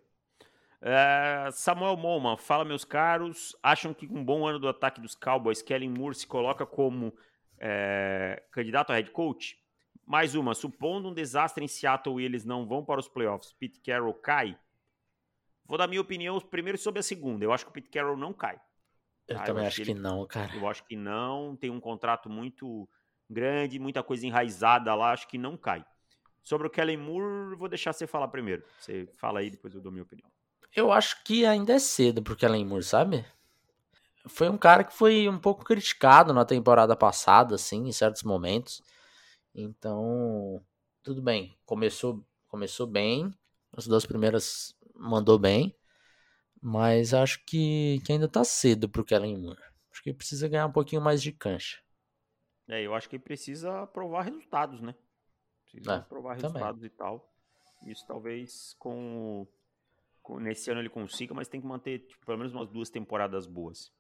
[0.80, 3.56] É, Samuel Moman, fala meus caros.
[3.62, 7.12] Acham que com um bom ano do ataque dos Cowboys, Kellen Moore se coloca como
[7.58, 9.58] é, candidato a head coach?
[10.04, 13.80] Mais uma, supondo um desastre em Seattle e eles não vão para os playoffs, Pete
[13.80, 14.58] Carroll cai?
[15.64, 17.44] Vou dar minha opinião primeiro sobre a segunda.
[17.44, 18.60] Eu acho que o Pete Carroll não cai.
[19.28, 20.54] Eu ah, também eu acho, que, ele, não, cara.
[20.54, 21.56] Eu acho que não.
[21.56, 22.88] Tem um contrato muito
[23.30, 25.84] grande, muita coisa enraizada lá, acho que não cai.
[26.42, 28.64] Sobre o Kellen Moore, vou deixar você falar primeiro.
[28.78, 30.28] Você fala aí, depois eu dou minha opinião.
[30.74, 33.24] Eu acho que ainda é cedo pro Kellen Moore, sabe?
[34.26, 38.82] Foi um cara que foi um pouco criticado na temporada passada, assim, em certos momentos.
[39.54, 40.62] Então,
[41.02, 41.56] tudo bem.
[41.64, 43.32] Começou, começou bem.
[43.76, 45.74] As duas primeiras mandou bem.
[46.62, 49.60] Mas acho que, que ainda tá cedo pro Kellen Moore.
[49.90, 51.82] Acho que precisa ganhar um pouquinho mais de cancha.
[52.68, 54.94] É, eu acho que precisa provar resultados, né?
[55.64, 56.52] Precisa é, provar também.
[56.52, 57.28] resultados e tal.
[57.84, 59.44] Isso talvez com,
[60.22, 63.44] com, nesse ano ele consiga, mas tem que manter tipo, pelo menos umas duas temporadas
[63.44, 63.92] boas.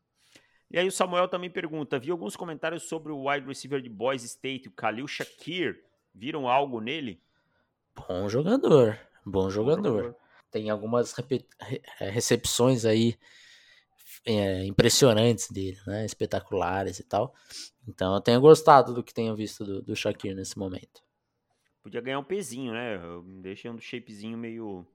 [0.70, 4.22] E aí o Samuel também pergunta: vi alguns comentários sobre o wide receiver de Boys
[4.22, 5.84] State, o Khalil Shakir.
[6.14, 7.20] Viram algo nele?
[7.94, 10.14] Bom jogador, bom jogador.
[10.52, 11.14] Tem algumas
[11.98, 13.18] é, recepções aí
[14.24, 16.04] é, impressionantes dele, né?
[16.04, 17.34] Espetaculares e tal.
[17.88, 21.02] Então eu tenho gostado do que tenho visto do, do Shakir nesse momento.
[21.82, 23.00] Podia ganhar um pezinho, né?
[23.40, 24.86] Deixei um shapezinho meio,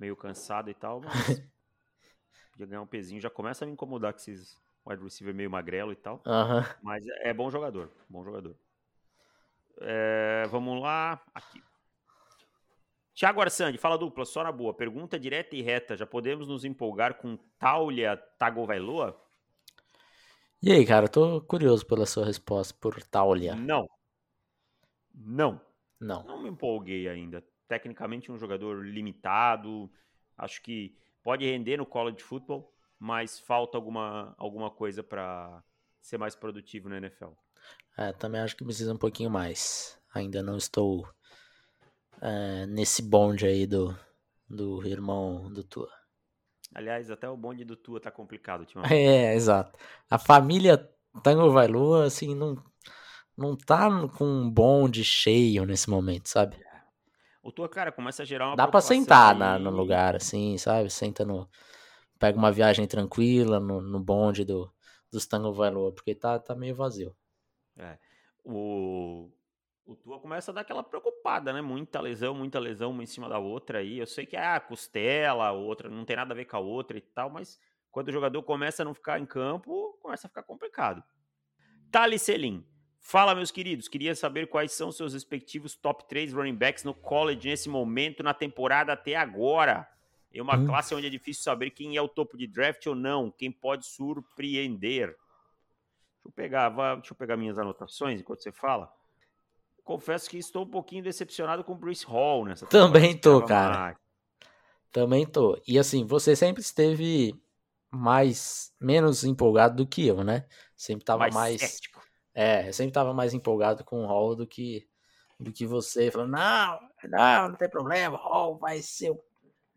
[0.00, 1.12] meio cansado e tal, mas
[2.50, 3.20] podia ganhar um pezinho.
[3.20, 6.20] Já começa a me incomodar com esses wide receiver meio magrelo e tal.
[6.82, 8.56] Mas é, é bom jogador, bom jogador.
[9.80, 11.62] É, vamos lá, aqui.
[13.18, 14.72] Tiago Arsandi, fala dupla, só na boa.
[14.72, 15.96] Pergunta direta e reta.
[15.96, 19.20] Já podemos nos empolgar com Taulia Tagovailoa?
[20.62, 23.56] E aí, cara, tô curioso pela sua resposta por Taulia.
[23.56, 23.90] Não.
[25.12, 25.60] Não.
[25.98, 26.22] Não.
[26.22, 27.44] Não me empolguei ainda.
[27.66, 29.90] Tecnicamente um jogador limitado.
[30.36, 35.60] Acho que pode render no college football, mas falta alguma, alguma coisa para
[36.00, 37.32] ser mais produtivo na NFL.
[37.96, 40.00] É, também acho que precisa um pouquinho mais.
[40.14, 41.04] Ainda não estou
[42.20, 43.96] é, nesse bonde aí do,
[44.48, 45.90] do irmão do Tua.
[46.74, 48.94] Aliás, até o bonde do Tua tá complicado ultimamente.
[48.94, 49.78] É, exato.
[50.10, 50.88] A família
[51.22, 52.62] Tango Vailua, assim, não,
[53.36, 56.56] não tá com um bonde cheio nesse momento, sabe?
[57.42, 60.90] O Tua, cara, começa a gerar uma Dá pra sentar na, no lugar, assim, sabe?
[60.90, 61.48] Senta no...
[62.18, 64.70] Pega uma viagem tranquila no, no bonde do,
[65.10, 67.14] dos Tango Vailua, porque tá, tá meio vazio.
[67.76, 67.96] É.
[68.44, 69.30] O,
[69.88, 71.62] o Tua começa a dar aquela preocupada, né?
[71.62, 73.98] Muita lesão, muita lesão uma em cima da outra aí.
[73.98, 76.98] Eu sei que é ah, costela, outra não tem nada a ver com a outra
[76.98, 77.58] e tal, mas
[77.90, 81.02] quando o jogador começa a não ficar em campo, começa a ficar complicado.
[81.90, 82.66] Thales Selim.
[83.00, 83.88] Fala, meus queridos.
[83.88, 88.34] Queria saber quais são seus respectivos top 3 running backs no college nesse momento, na
[88.34, 89.88] temporada até agora.
[90.30, 90.66] É uma hum.
[90.66, 93.86] classe onde é difícil saber quem é o topo de draft ou não, quem pode
[93.86, 95.06] surpreender.
[95.06, 98.97] Deixa eu pegar, deixa eu pegar minhas anotações enquanto você fala
[99.88, 103.98] confesso que estou um pouquinho decepcionado com o Bruce Hall nessa Também tô, cara.
[104.92, 105.58] Também tô.
[105.66, 107.34] E assim, você sempre esteve
[107.90, 110.46] mais menos empolgado do que eu, né?
[110.76, 111.80] Sempre tava mais, mais
[112.34, 114.86] é, eu sempre tava mais empolgado com o Hall do que
[115.40, 119.24] do que você, falando, não, não, não tem problema, Hall vai ser o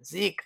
[0.03, 0.43] zica.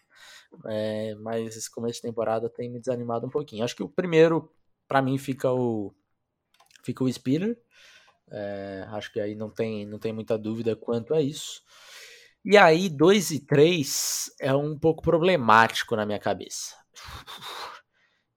[0.68, 3.64] É, mas esse começo de temporada tem me desanimado um pouquinho.
[3.64, 4.52] Acho que o primeiro,
[4.88, 5.96] para mim, fica o
[6.84, 7.58] fica o Spiller.
[8.32, 11.62] É, acho que aí não tem, não tem muita dúvida quanto a isso.
[12.44, 16.76] E aí, 2 e 3 é um pouco problemático na minha cabeça.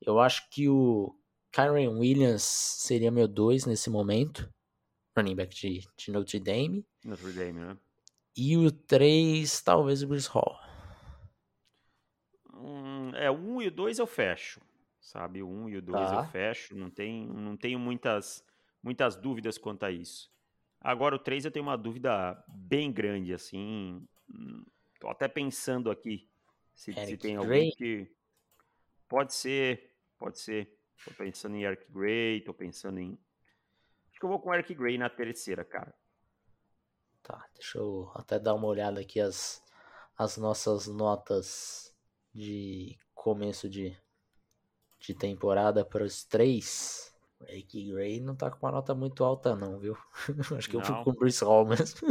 [0.01, 1.15] Eu acho que o
[1.53, 4.49] Kyron Williams seria meu 2 nesse momento.
[5.17, 6.87] Running back de, de Notre Dame.
[7.05, 7.77] Notre Dame, né?
[8.37, 10.57] E o 3, talvez o Bruce Hall.
[12.55, 14.61] Hum, é, o 1 um e o 2 eu fecho.
[15.01, 16.17] Sabe, o 1 um e o 2 tá.
[16.17, 16.77] eu fecho.
[16.77, 18.45] Não, tem, não tenho muitas,
[18.83, 20.31] muitas dúvidas quanto a isso.
[20.81, 24.07] Agora o 3 eu tenho uma dúvida bem grande, assim.
[25.01, 26.29] Tô até pensando aqui
[26.79, 28.09] se, se tem alguém que.
[29.09, 30.79] Pode ser, pode ser.
[31.05, 33.19] Tô pensando em Eric Gray, tô pensando em.
[34.11, 35.93] Acho que eu vou com Eric Gray na terceira, cara.
[37.23, 39.63] Tá, deixa eu até dar uma olhada aqui as,
[40.17, 41.95] as nossas notas
[42.33, 43.97] de começo de,
[45.01, 47.13] de temporada para os três.
[47.47, 49.97] Eric Gray não tá com uma nota muito alta, não, viu?
[50.57, 50.83] Acho que não.
[50.83, 52.09] eu fui com o Bruce Hall mesmo.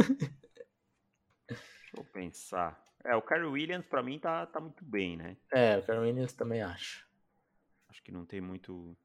[1.48, 2.82] Deixa eu pensar.
[3.04, 5.36] É, o Kyrie Williams pra mim tá, tá muito bem, né?
[5.52, 7.06] É, o Kyrie Williams também acho.
[7.88, 8.96] Acho que não tem muito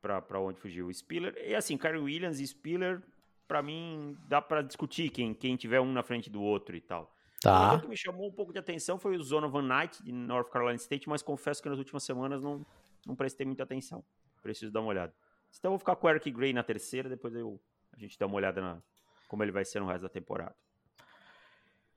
[0.00, 0.82] pra, pra onde fugir.
[0.82, 3.02] O Spiller, e assim, Kyrie Williams e Spiller,
[3.46, 7.14] pra mim, dá pra discutir quem, quem tiver um na frente do outro e tal.
[7.40, 7.74] Tá.
[7.74, 10.50] O que me chamou um pouco de atenção foi o Zona Van Knight de North
[10.50, 12.64] Carolina State, mas confesso que nas últimas semanas não,
[13.06, 14.04] não prestei muita atenção.
[14.42, 15.14] Preciso dar uma olhada.
[15.58, 17.60] Então eu vou ficar com o Eric Gray na terceira, depois eu,
[17.92, 18.82] a gente dá uma olhada na
[19.30, 20.54] como ele vai ser no resto da temporada.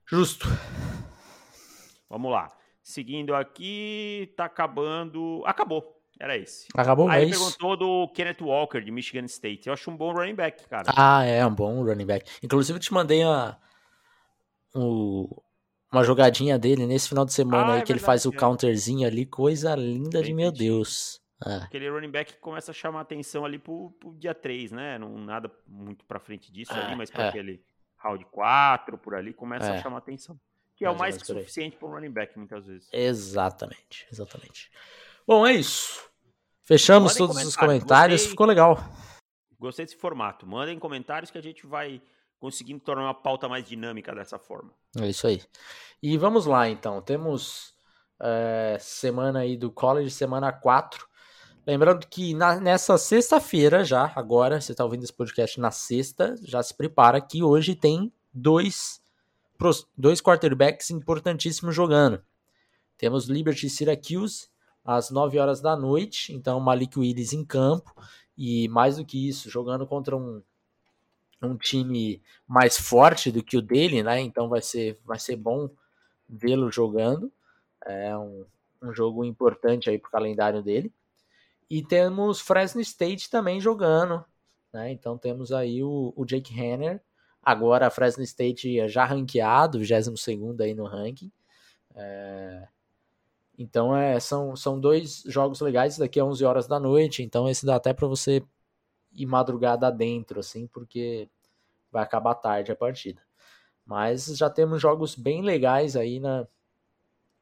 [0.06, 0.46] Justo.
[2.08, 2.48] Vamos lá.
[2.80, 5.42] Seguindo aqui, tá acabando.
[5.44, 6.00] Acabou.
[6.20, 6.68] Era esse.
[6.74, 9.66] Acabou, Aí é perguntou do Kenneth Walker, de Michigan State.
[9.66, 10.84] Eu acho um bom running back, cara.
[10.94, 12.30] Ah, é, um bom running back.
[12.40, 13.58] Inclusive, eu te mandei a,
[14.72, 15.42] o,
[15.90, 18.32] uma jogadinha dele nesse final de semana ah, aí, é que verdade, ele faz o
[18.32, 18.36] é.
[18.36, 19.26] counterzinho ali.
[19.26, 21.20] Coisa linda Bem de meu Deus.
[21.44, 21.56] É.
[21.56, 24.98] Aquele running back começa a chamar atenção ali pro, pro dia 3, né?
[24.98, 27.28] Não nada muito pra frente disso é, ali, mas pra é.
[27.28, 27.64] aquele
[27.96, 29.82] round 4, por ali, começa a é.
[29.82, 30.38] chamar atenção.
[30.76, 32.88] Que é mais o mais que suficiente para um running back, muitas vezes.
[32.92, 34.70] Exatamente, exatamente.
[35.26, 36.08] Bom, é isso.
[36.64, 38.30] Fechamos Mandem todos os comentários, Gostei...
[38.30, 38.78] ficou legal.
[39.58, 40.46] Gostei desse formato.
[40.46, 42.02] Mandem comentários que a gente vai
[42.38, 44.70] conseguindo tornar uma pauta mais dinâmica dessa forma.
[44.98, 45.42] É isso aí.
[46.02, 47.00] E vamos lá, então.
[47.00, 47.74] Temos
[48.20, 51.06] é, semana aí do college, semana 4.
[51.66, 56.62] Lembrando que na, nessa sexta-feira já, agora, você está ouvindo esse podcast na sexta, já
[56.62, 59.00] se prepara que hoje tem dois,
[59.96, 62.22] dois quarterbacks importantíssimos jogando.
[62.98, 64.48] Temos Liberty Syracuse
[64.84, 67.94] às 9 horas da noite, então Malik Willis em campo,
[68.36, 70.42] e mais do que isso, jogando contra um,
[71.42, 74.20] um time mais forte do que o dele, né?
[74.20, 75.70] Então vai ser, vai ser bom
[76.28, 77.32] vê-lo jogando.
[77.86, 78.44] É um,
[78.82, 80.92] um jogo importante aí para o calendário dele.
[81.68, 84.24] E temos Fresno State também jogando.
[84.72, 84.92] Né?
[84.92, 87.02] Então temos aí o, o Jake Hanner.
[87.42, 91.30] Agora Fresno State já ranqueado, 22 aí no ranking.
[91.94, 92.68] É...
[93.56, 97.22] Então é, são, são dois jogos legais daqui a 11 horas da noite.
[97.22, 98.42] Então esse dá até para você
[99.12, 101.28] ir madrugada dentro, assim, porque
[101.90, 103.22] vai acabar tarde a partida.
[103.86, 106.46] Mas já temos jogos bem legais aí na,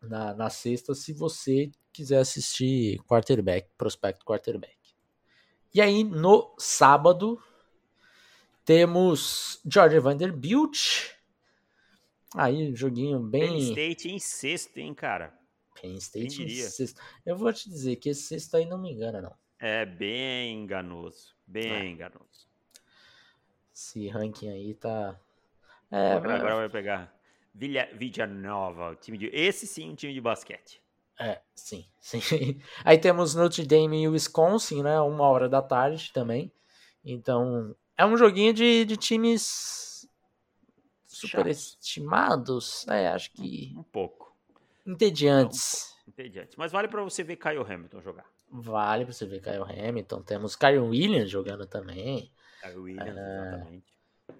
[0.02, 4.76] na, na sexta, se você quiser assistir quarterback, prospecto quarterback.
[5.74, 7.42] E aí, no sábado,
[8.64, 11.10] temos George Vanderbilt.
[12.34, 13.48] Aí, joguinho bem.
[13.48, 15.38] Penn State em sexto, hein, cara?
[15.80, 17.00] Penn State em sexto.
[17.24, 19.34] Eu vou te dizer que esse sexto aí não me engana, não.
[19.58, 21.34] É bem enganoso.
[21.46, 21.86] Bem é.
[21.86, 22.48] enganoso.
[23.72, 25.18] Esse ranking aí tá.
[25.90, 27.14] É, agora vai pegar
[27.54, 29.26] Villa, Nova, time de.
[29.26, 30.81] Esse sim, um time de basquete.
[31.22, 32.20] É, sim, sim.
[32.84, 35.00] Aí temos Notre Dame e Wisconsin, né?
[35.00, 36.52] Uma hora da tarde também.
[37.04, 40.08] Então, é um joguinho de, de times
[41.06, 42.86] superestimados.
[42.88, 43.72] É, acho que.
[43.76, 44.34] Um pouco.
[44.86, 45.96] Entediantes.
[46.06, 46.56] Um Entediantes.
[46.56, 48.26] Mas vale para você ver Kyle Hamilton jogar.
[48.50, 50.22] Vale para você ver Kyle Hamilton.
[50.22, 52.30] Temos Kyle Williams jogando também.
[52.60, 53.86] Kyle Williams, é, exatamente.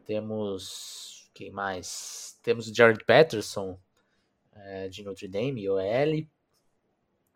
[0.04, 1.30] Temos.
[1.32, 2.38] Quem mais?
[2.42, 3.78] Temos o Jared Patterson
[4.52, 6.26] é, de Notre Dame, OL.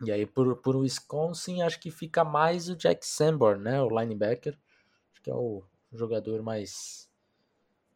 [0.04, 3.80] E aí, por, por Wisconsin, acho que fica mais o Jack Sanborn, né?
[3.80, 4.58] O linebacker.
[5.12, 7.10] Acho que é o jogador mais.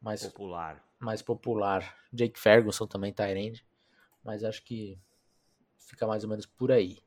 [0.01, 0.83] mais popular.
[0.99, 1.97] Mais popular.
[2.13, 3.67] Jake Ferguson também end.
[4.25, 4.99] Mas acho que
[5.77, 6.99] fica mais ou menos por aí.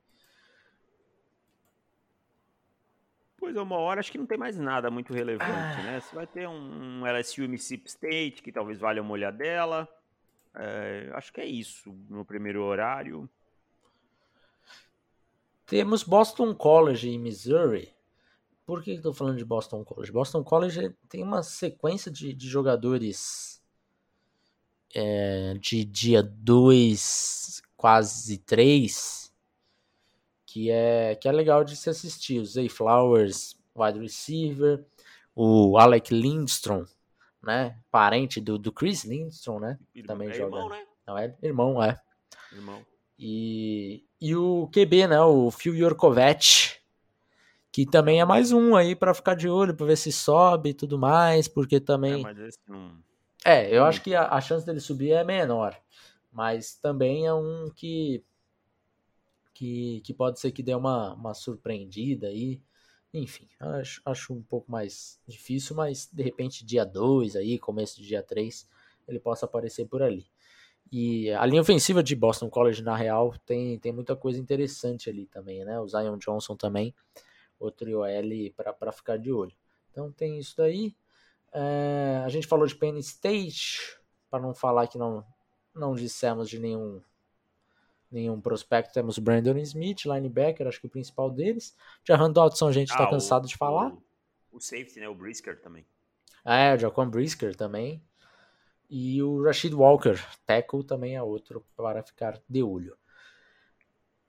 [3.43, 5.83] depois de uma hora, acho que não tem mais nada muito relevante, ah.
[5.83, 5.99] né?
[5.99, 9.87] Você vai ter um LSU Mississippi State, que talvez valha uma olhadela.
[10.55, 13.29] É, acho que é isso no primeiro horário.
[15.65, 17.93] Temos Boston College em Missouri.
[18.65, 20.11] Por que estou falando de Boston College?
[20.11, 23.61] Boston College tem uma sequência de, de jogadores
[24.93, 29.33] é, de dia 2, quase 3,
[30.45, 32.39] que é, que é legal de se assistir.
[32.39, 34.85] O Zay Flowers, wide receiver,
[35.35, 36.85] o Alec Lindstrom,
[37.41, 37.77] né?
[37.91, 39.77] Parente do, do Chris Lindstrom, né?
[40.05, 40.57] Também é joga.
[40.57, 40.85] Irmão, né?
[41.05, 42.01] Não, é irmão, é.
[42.51, 42.85] Irmão.
[43.25, 45.21] E, e o QB, né?
[45.21, 46.81] O Phil Yorkovich,
[47.71, 50.73] que também é mais um aí para ficar de olho, para ver se sobe e
[50.73, 52.15] tudo mais, porque também.
[52.15, 53.01] É, mas esse não.
[53.45, 55.73] É, eu acho que a, a chance dele subir é menor.
[56.33, 58.21] Mas também é um que.
[59.53, 62.61] que, que pode ser que dê uma, uma surpreendida aí.
[63.13, 68.05] Enfim, acho, acho um pouco mais difícil, mas de repente dia 2 aí, começo de
[68.05, 68.67] dia 3,
[69.07, 70.25] ele possa aparecer por ali.
[70.91, 75.25] E a linha ofensiva de Boston College, na real, tem, tem muita coisa interessante ali
[75.25, 75.79] também, né?
[75.79, 76.93] O Zion Johnson também,
[77.59, 79.55] outro OL para ficar de olho.
[79.91, 80.95] Então tem isso daí.
[81.51, 85.23] É, a gente falou de Penn State, para não falar que não,
[85.75, 87.01] não dissemos de nenhum
[88.13, 88.93] nenhum prospecto.
[88.93, 91.75] Temos Brandon Smith, linebacker, acho que o principal deles.
[92.03, 93.91] Jahan Dodson, a gente está ah, cansado o, de falar.
[94.51, 95.09] O, o, safety, né?
[95.09, 95.85] O Brisker também.
[96.45, 98.01] É, o Jaquan Brisker também.
[98.89, 100.15] E o Rashid Walker,
[100.45, 102.97] tackle, também é outro para ficar de olho.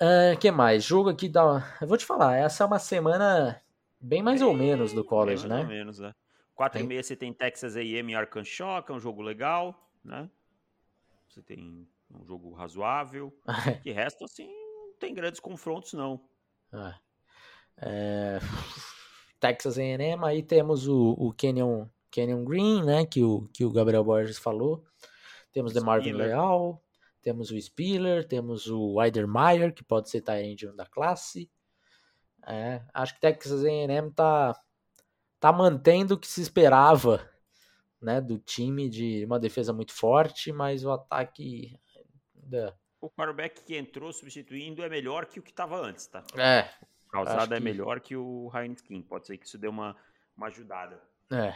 [0.01, 0.85] O uh, que mais?
[0.85, 1.77] Jogo aqui da.
[1.81, 3.61] Eu vou te falar, essa é uma semana
[4.01, 5.57] bem mais bem, ou menos do college, né?
[5.57, 6.15] Mais ou menos, é.
[6.55, 10.31] 4 e meia você tem Texas A&M e Arkansas, que é um jogo legal, né?
[11.29, 13.37] Você tem um jogo razoável.
[13.83, 16.21] que resto, assim, não tem grandes confrontos, não.
[16.73, 16.95] É.
[17.79, 18.39] É...
[19.41, 24.05] Texas A&M, aí temos o, o Kenyon, Kenyon Green, né, que o, que o Gabriel
[24.05, 24.85] Borges falou.
[25.53, 26.81] Temos o Marvin Leal,
[27.21, 31.51] temos o Spiller, temos o Weidermeyer, que pode ser Tyrande da classe.
[32.47, 34.57] É, acho que Texas A&M tá,
[35.41, 37.29] tá mantendo o que se esperava
[38.01, 41.77] né, do time de uma defesa muito forte, mas o ataque.
[43.01, 46.23] O quarterback que entrou substituindo é melhor que o que estava antes, tá?
[46.37, 46.69] É.
[47.09, 47.65] O causado é que...
[47.65, 49.03] melhor que o Ryan Skin.
[49.03, 49.97] Pode ser que isso dê uma,
[50.37, 51.01] uma ajudada.
[51.33, 51.55] É,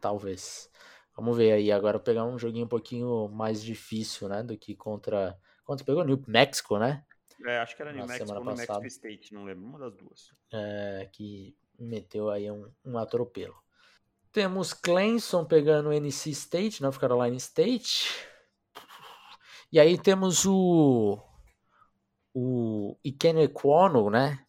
[0.00, 0.70] talvez.
[1.16, 1.70] Vamos ver aí.
[1.70, 4.42] Agora pegar um joguinho um pouquinho mais difícil, né?
[4.42, 5.38] Do que contra.
[5.64, 7.04] Contra pegou New Mexico, né?
[7.44, 9.64] É, acho que era New Mexico ou New Mexico State, não lembro.
[9.64, 10.32] Uma das duas.
[10.52, 13.54] É, que meteu aí um, um atropelo.
[14.30, 18.08] Temos Clemson pegando NC State, North Carolina State.
[19.70, 21.18] E aí temos o
[22.34, 24.44] o Ikene Kwano, né,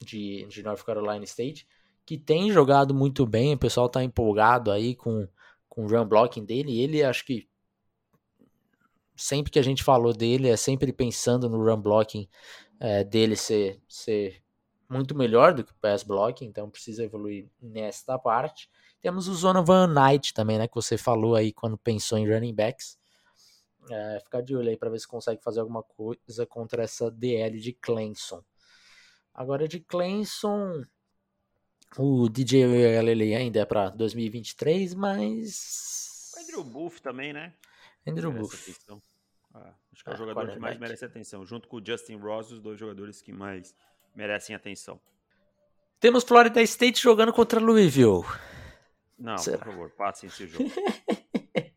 [0.00, 1.66] de, de North Carolina State,
[2.06, 5.26] que tem jogado muito bem, o pessoal tá empolgado aí com,
[5.68, 7.48] com o run blocking dele, e ele acho que
[9.16, 12.28] sempre que a gente falou dele, é sempre pensando no run blocking
[12.80, 14.42] é, dele ser, ser
[14.88, 18.70] muito melhor do que o pass blocking, então precisa evoluir nesta parte.
[19.00, 22.54] Temos o Zona Van Knight também, né, que você falou aí quando pensou em running
[22.54, 22.98] backs,
[23.90, 27.58] é, ficar de olho aí para ver se consegue fazer alguma coisa contra essa DL
[27.58, 28.42] de Clemson.
[29.34, 30.84] Agora de Clemson,
[31.98, 32.64] o DJ
[33.00, 36.32] LLA ainda é para 2023, mas.
[36.36, 37.54] O Andrew Buff também, né?
[38.06, 38.76] Andrew Buff.
[39.54, 41.44] Ah, acho que é o ah, jogador que mais merece atenção.
[41.46, 43.74] Junto com o Justin Ross, os dois jogadores que mais
[44.14, 45.00] merecem atenção.
[46.00, 48.24] Temos Florida State jogando contra Louisville.
[49.18, 49.58] Não, Será?
[49.58, 50.70] por favor, passem esse jogo.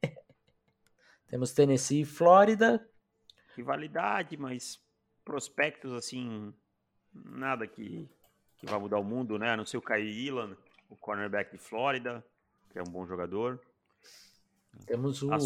[1.28, 2.86] Temos Tennessee e Flórida.
[3.56, 4.82] Rivalidade, mas
[5.24, 6.54] prospectos assim,
[7.14, 8.10] nada que,
[8.58, 9.52] que vá mudar o mundo, né?
[9.52, 10.56] A não ser o Kai Elan,
[10.90, 12.24] o cornerback de Flórida,
[12.70, 13.60] que é um bom jogador.
[14.86, 15.44] Temos o, As...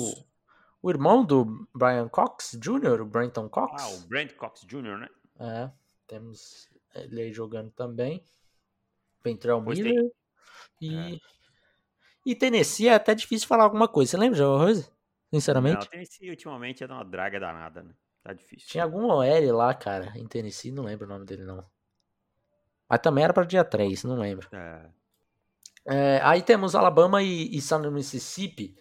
[0.82, 3.82] o irmão do Brian Cox Jr., o Brenton Cox.
[3.82, 5.10] Ah, o Brent Cox Jr., né?
[5.40, 5.72] É,
[6.08, 8.24] temos ele aí jogando também.
[9.24, 10.12] Ventral Miller.
[10.80, 11.20] E, é.
[12.26, 14.12] e Tennessee é até difícil falar alguma coisa.
[14.12, 14.92] Você lembra alguma coisa?
[15.34, 15.80] Sinceramente.
[15.80, 17.94] Não, Tennessee ultimamente é uma draga danada, né?
[18.24, 18.68] Tá difícil.
[18.68, 21.66] Tinha algum OL lá, cara, em Tennessee, não lembro o nome dele, não.
[22.92, 24.48] Mas também era para dia 3, não lembro.
[24.52, 24.90] É.
[25.88, 28.76] É, aí temos Alabama e, e Southern Mississippi.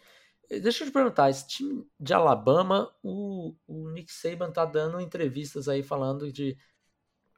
[0.50, 5.68] Deixa eu te perguntar, esse time de Alabama, o, o Nick Saban tá dando entrevistas
[5.68, 6.58] aí falando de.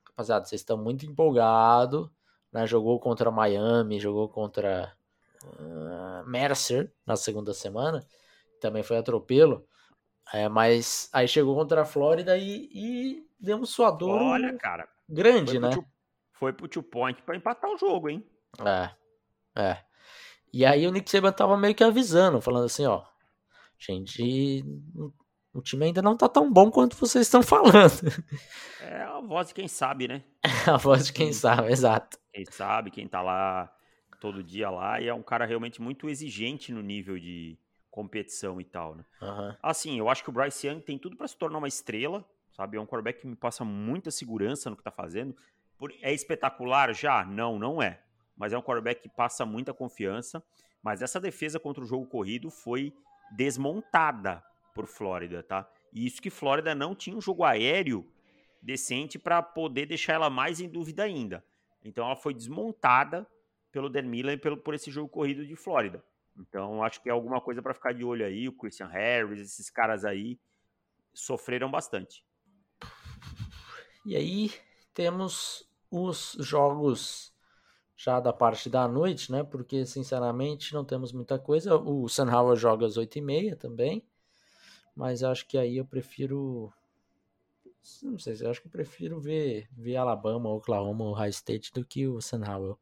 [0.08, 2.08] Rapaziada, vocês estão muito empolgados,
[2.50, 2.66] né?
[2.66, 4.92] Jogou contra Miami, jogou contra
[5.44, 8.04] uh, Mercer na segunda semana
[8.62, 9.66] também foi atropelo.
[10.32, 15.58] É, mas aí chegou contra a Flórida e, e deu um suador Olha, cara, grande,
[15.58, 15.70] né?
[16.42, 18.26] Foi pro two point para empatar o jogo, hein?
[18.66, 18.90] É.
[19.54, 19.78] É.
[20.52, 23.04] E aí o Nick Saban tava meio que avisando, falando assim, ó,
[23.78, 24.64] gente,
[25.54, 27.92] o time ainda não tá tão bom quanto vocês estão falando.
[28.80, 30.24] É a voz de quem sabe, né?
[30.66, 32.18] É a voz de quem sabe, exato.
[32.32, 33.72] Quem sabe, quem tá lá
[34.20, 37.56] todo dia lá e é um cara realmente muito exigente no nível de
[37.88, 39.04] competição e tal, né?
[39.20, 39.54] Uhum.
[39.62, 42.76] Assim, eu acho que o Bryce Young tem tudo para se tornar uma estrela, sabe?
[42.76, 45.36] É um quarterback que me passa muita segurança no que tá fazendo.
[46.00, 47.24] É espetacular já?
[47.24, 48.02] Não, não é.
[48.36, 50.42] Mas é um quarterback que passa muita confiança.
[50.82, 52.92] Mas essa defesa contra o jogo corrido foi
[53.36, 55.68] desmontada por Flórida, tá?
[55.92, 58.10] E isso que Flórida não tinha um jogo aéreo
[58.60, 61.44] decente para poder deixar ela mais em dúvida ainda.
[61.84, 63.26] Então ela foi desmontada
[63.70, 66.04] pelo Dan Miller e pelo, por esse jogo corrido de Flórida.
[66.36, 68.48] Então acho que é alguma coisa para ficar de olho aí.
[68.48, 70.38] O Christian Harris, esses caras aí
[71.12, 72.24] sofreram bastante.
[74.04, 74.52] E aí
[74.94, 77.32] temos os jogos
[77.94, 79.44] já da parte da noite, né?
[79.44, 81.76] Porque sinceramente não temos muita coisa.
[81.76, 84.02] O San Howard joga às 8h30 também.
[84.96, 86.72] Mas acho que aí eu prefiro.
[88.02, 92.06] Não sei, eu acho que eu prefiro ver, ver Alabama, Oklahoma, Ohio State do que
[92.08, 92.78] o San Howell.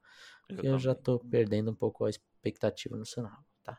[0.46, 3.78] Porque eu, eu já tô perdendo um pouco a expectativa no San Howell, tá?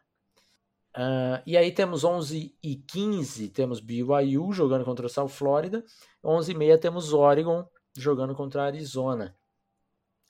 [0.95, 5.83] Uh, e aí temos 11 e 15, temos BYU jogando contra o South Florida.
[6.23, 7.67] 11 e meia temos Oregon
[7.97, 9.35] jogando contra a Arizona.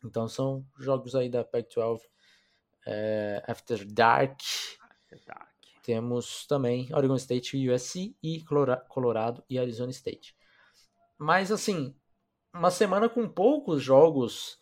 [0.03, 2.01] Então são jogos aí da Pac-12
[2.85, 4.39] é, After Dark.
[4.81, 5.51] After Dark.
[5.83, 8.43] Temos também Oregon State e USC e
[8.87, 10.35] Colorado e Arizona State.
[11.17, 11.95] Mas assim,
[12.53, 14.59] uma semana com poucos jogos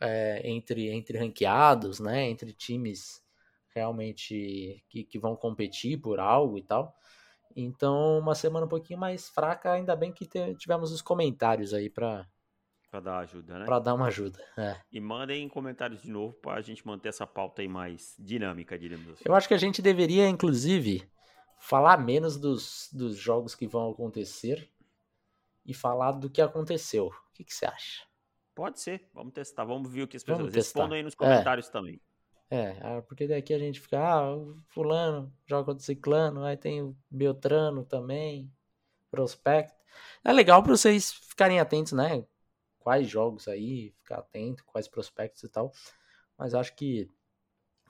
[0.00, 2.28] é, entre, entre ranqueados, né?
[2.28, 3.22] Entre times
[3.74, 6.94] realmente que, que vão competir por algo e tal.
[7.56, 12.28] Então, uma semana um pouquinho mais fraca, ainda bem que tivemos os comentários aí para
[12.90, 13.64] Pra dar ajuda, né?
[13.66, 14.76] Pra dar uma ajuda, é.
[14.90, 19.24] E mandem comentários de novo pra gente manter essa pauta aí mais dinâmica, diríamos assim.
[19.26, 21.06] Eu acho que a gente deveria, inclusive,
[21.58, 24.70] falar menos dos, dos jogos que vão acontecer
[25.66, 27.08] e falar do que aconteceu.
[27.08, 28.04] O que, que você acha?
[28.54, 31.70] Pode ser, vamos testar, vamos ver o que as pessoas respondem aí nos comentários é.
[31.70, 32.00] também.
[32.50, 36.56] É, ah, porque daqui a gente fica, ah, o fulano joga contra o ciclano, aí
[36.56, 38.50] tem o Beltrano também,
[39.10, 39.76] prospecto.
[40.24, 42.24] É legal para vocês ficarem atentos, né?
[42.88, 45.70] Quais jogos aí, ficar atento, quais prospectos e tal.
[46.38, 47.06] Mas acho que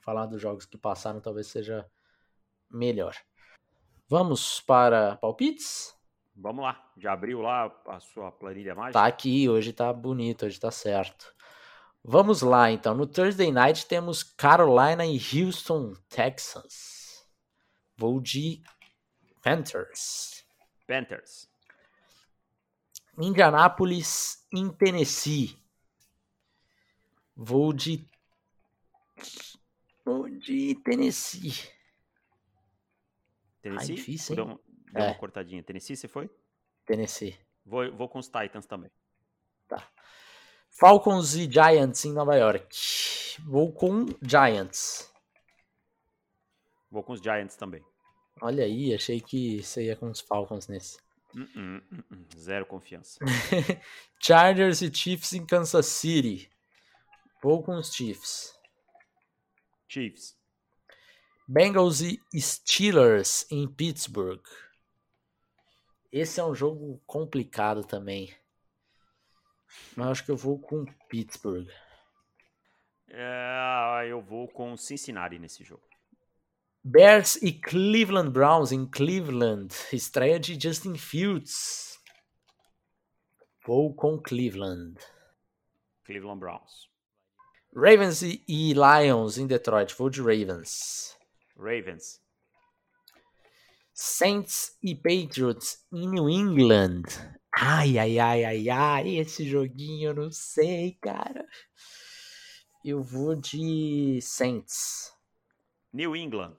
[0.00, 1.88] falar dos jogos que passaram talvez seja
[2.68, 3.14] melhor.
[4.08, 5.96] Vamos para palpites?
[6.34, 6.92] Vamos lá.
[6.96, 8.98] Já abriu lá a sua planilha mágica?
[8.98, 11.32] Tá aqui, hoje tá bonito, hoje tá certo.
[12.02, 12.92] Vamos lá, então.
[12.92, 17.24] No Thursday Night temos Carolina e Houston, Texans.
[17.96, 18.64] Vou de
[19.44, 20.44] Panthers.
[20.88, 21.48] Panthers.
[23.18, 25.58] Indianápolis, em Tennessee.
[27.36, 28.06] Vou de.
[30.04, 31.52] Vou de Tennessee.
[33.60, 33.92] Tennessee?
[33.92, 34.46] Ah, difícil, hein?
[34.46, 34.60] Deu,
[34.92, 35.06] deu é.
[35.08, 35.62] uma cortadinha.
[35.62, 36.30] Tennessee, você foi?
[36.86, 37.36] Tennessee.
[37.64, 38.90] Vou, vou com os Titans também.
[39.68, 39.86] Tá.
[40.70, 42.76] Falcons e Giants em Nova York.
[43.46, 45.12] Vou com Giants.
[46.90, 47.84] Vou com os Giants também.
[48.40, 50.98] Olha aí, achei que você ia com os Falcons nesse.
[51.34, 53.18] Uh -uh, uh Zero confiança.
[54.20, 56.50] Chargers e Chiefs em Kansas City.
[57.42, 58.58] Vou com os Chiefs.
[59.86, 60.36] Chiefs.
[61.46, 64.42] Bengals e Steelers em Pittsburgh.
[66.12, 68.34] Esse é um jogo complicado também.
[69.96, 71.68] Mas acho que eu vou com Pittsburgh.
[73.08, 75.87] É, eu vou com Cincinnati nesse jogo.
[76.90, 79.74] Bears e Cleveland Browns em Cleveland.
[79.92, 81.98] Estreia de Justin Fields.
[83.66, 84.98] Vou com Cleveland.
[86.06, 86.88] Cleveland Browns.
[87.76, 89.94] Ravens e Lions em Detroit.
[89.98, 91.14] Vou de Ravens.
[91.58, 92.22] Ravens.
[93.92, 97.02] Saints e Patriots em New England.
[97.54, 99.16] Ai, ai, ai, ai, ai.
[99.16, 101.46] Esse joguinho eu não sei, cara.
[102.82, 105.12] Eu vou de Saints.
[105.92, 106.56] New England.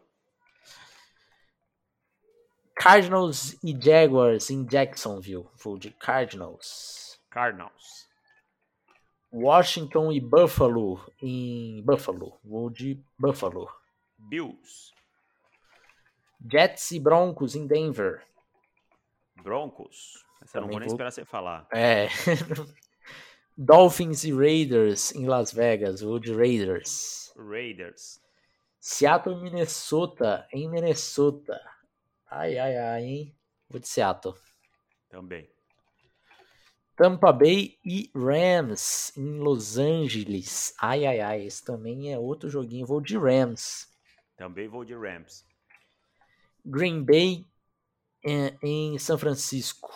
[2.80, 5.50] Cardinals e Jaguars em Jacksonville.
[5.62, 7.20] Vou de Cardinals.
[7.30, 8.08] Cardinals.
[9.34, 12.40] Washington e Buffalo em Buffalo.
[12.42, 13.70] Vou de Buffalo.
[14.18, 14.94] Bills.
[16.50, 18.26] Jets e Broncos em Denver.
[19.44, 20.26] Broncos.
[20.42, 20.96] Essa eu não vou nem vou...
[20.96, 21.68] esperar você falar.
[21.74, 22.08] É.
[23.58, 26.00] Dolphins e Raiders em Las Vegas.
[26.00, 27.34] Vou de Raiders.
[27.36, 28.22] Raiders.
[28.80, 31.60] Seattle e Minnesota em Minnesota.
[32.30, 33.36] Ai, ai, ai, hein?
[33.70, 34.36] Vou de Seattle.
[35.10, 35.50] Também.
[36.96, 40.76] Tampa Bay e Rams em Los Angeles.
[40.80, 41.46] Ai, ai, ai.
[41.46, 42.86] Esse também é outro joguinho.
[42.86, 43.88] Vou de Rams.
[44.36, 45.46] Também vou de Rams.
[46.66, 47.48] Green Bay
[48.24, 49.92] é, em São Francisco.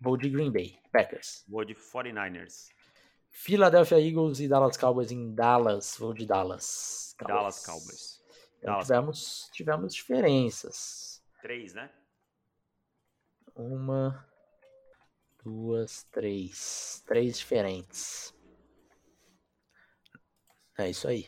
[0.00, 0.78] Vou de Green Bay.
[0.92, 1.44] Packers.
[1.48, 2.68] Vou de 49ers.
[3.30, 5.96] Philadelphia Eagles e Dallas Cowboys em Dallas.
[5.96, 7.14] Vou de Dallas.
[7.18, 7.36] Cowboys.
[7.36, 8.21] Dallas Cowboys.
[8.62, 11.20] Então tivemos, tivemos diferenças.
[11.40, 11.90] Três, né?
[13.54, 14.24] Uma,
[15.44, 17.02] duas, três.
[17.06, 18.32] Três diferentes.
[20.78, 21.26] É isso aí.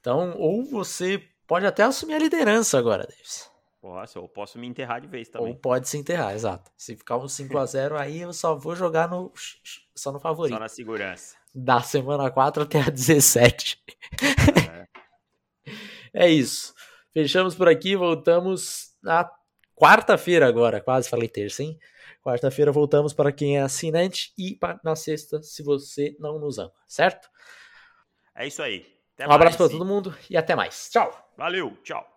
[0.00, 3.50] Então, ou você pode até assumir a liderança agora, Davis.
[3.80, 5.48] Posso, ou posso me enterrar de vez também.
[5.48, 6.70] Ou pode se enterrar, exato.
[6.74, 9.30] Se ficar um 5x0, aí eu só vou jogar no,
[9.94, 10.54] só no favorito.
[10.54, 11.36] Só na segurança.
[11.54, 13.84] Da semana 4 até a 17.
[14.72, 14.88] É,
[16.14, 16.72] é isso.
[17.12, 19.30] Fechamos por aqui, voltamos na
[19.74, 20.80] quarta-feira agora.
[20.80, 21.78] Quase falei terça, hein?
[22.22, 27.28] Quarta-feira voltamos para quem é assinante e na sexta, se você não nos ama, certo?
[28.34, 28.86] É isso aí.
[29.14, 30.88] Até um mais, abraço para todo mundo e até mais.
[30.90, 31.32] Tchau.
[31.36, 32.13] Valeu, tchau.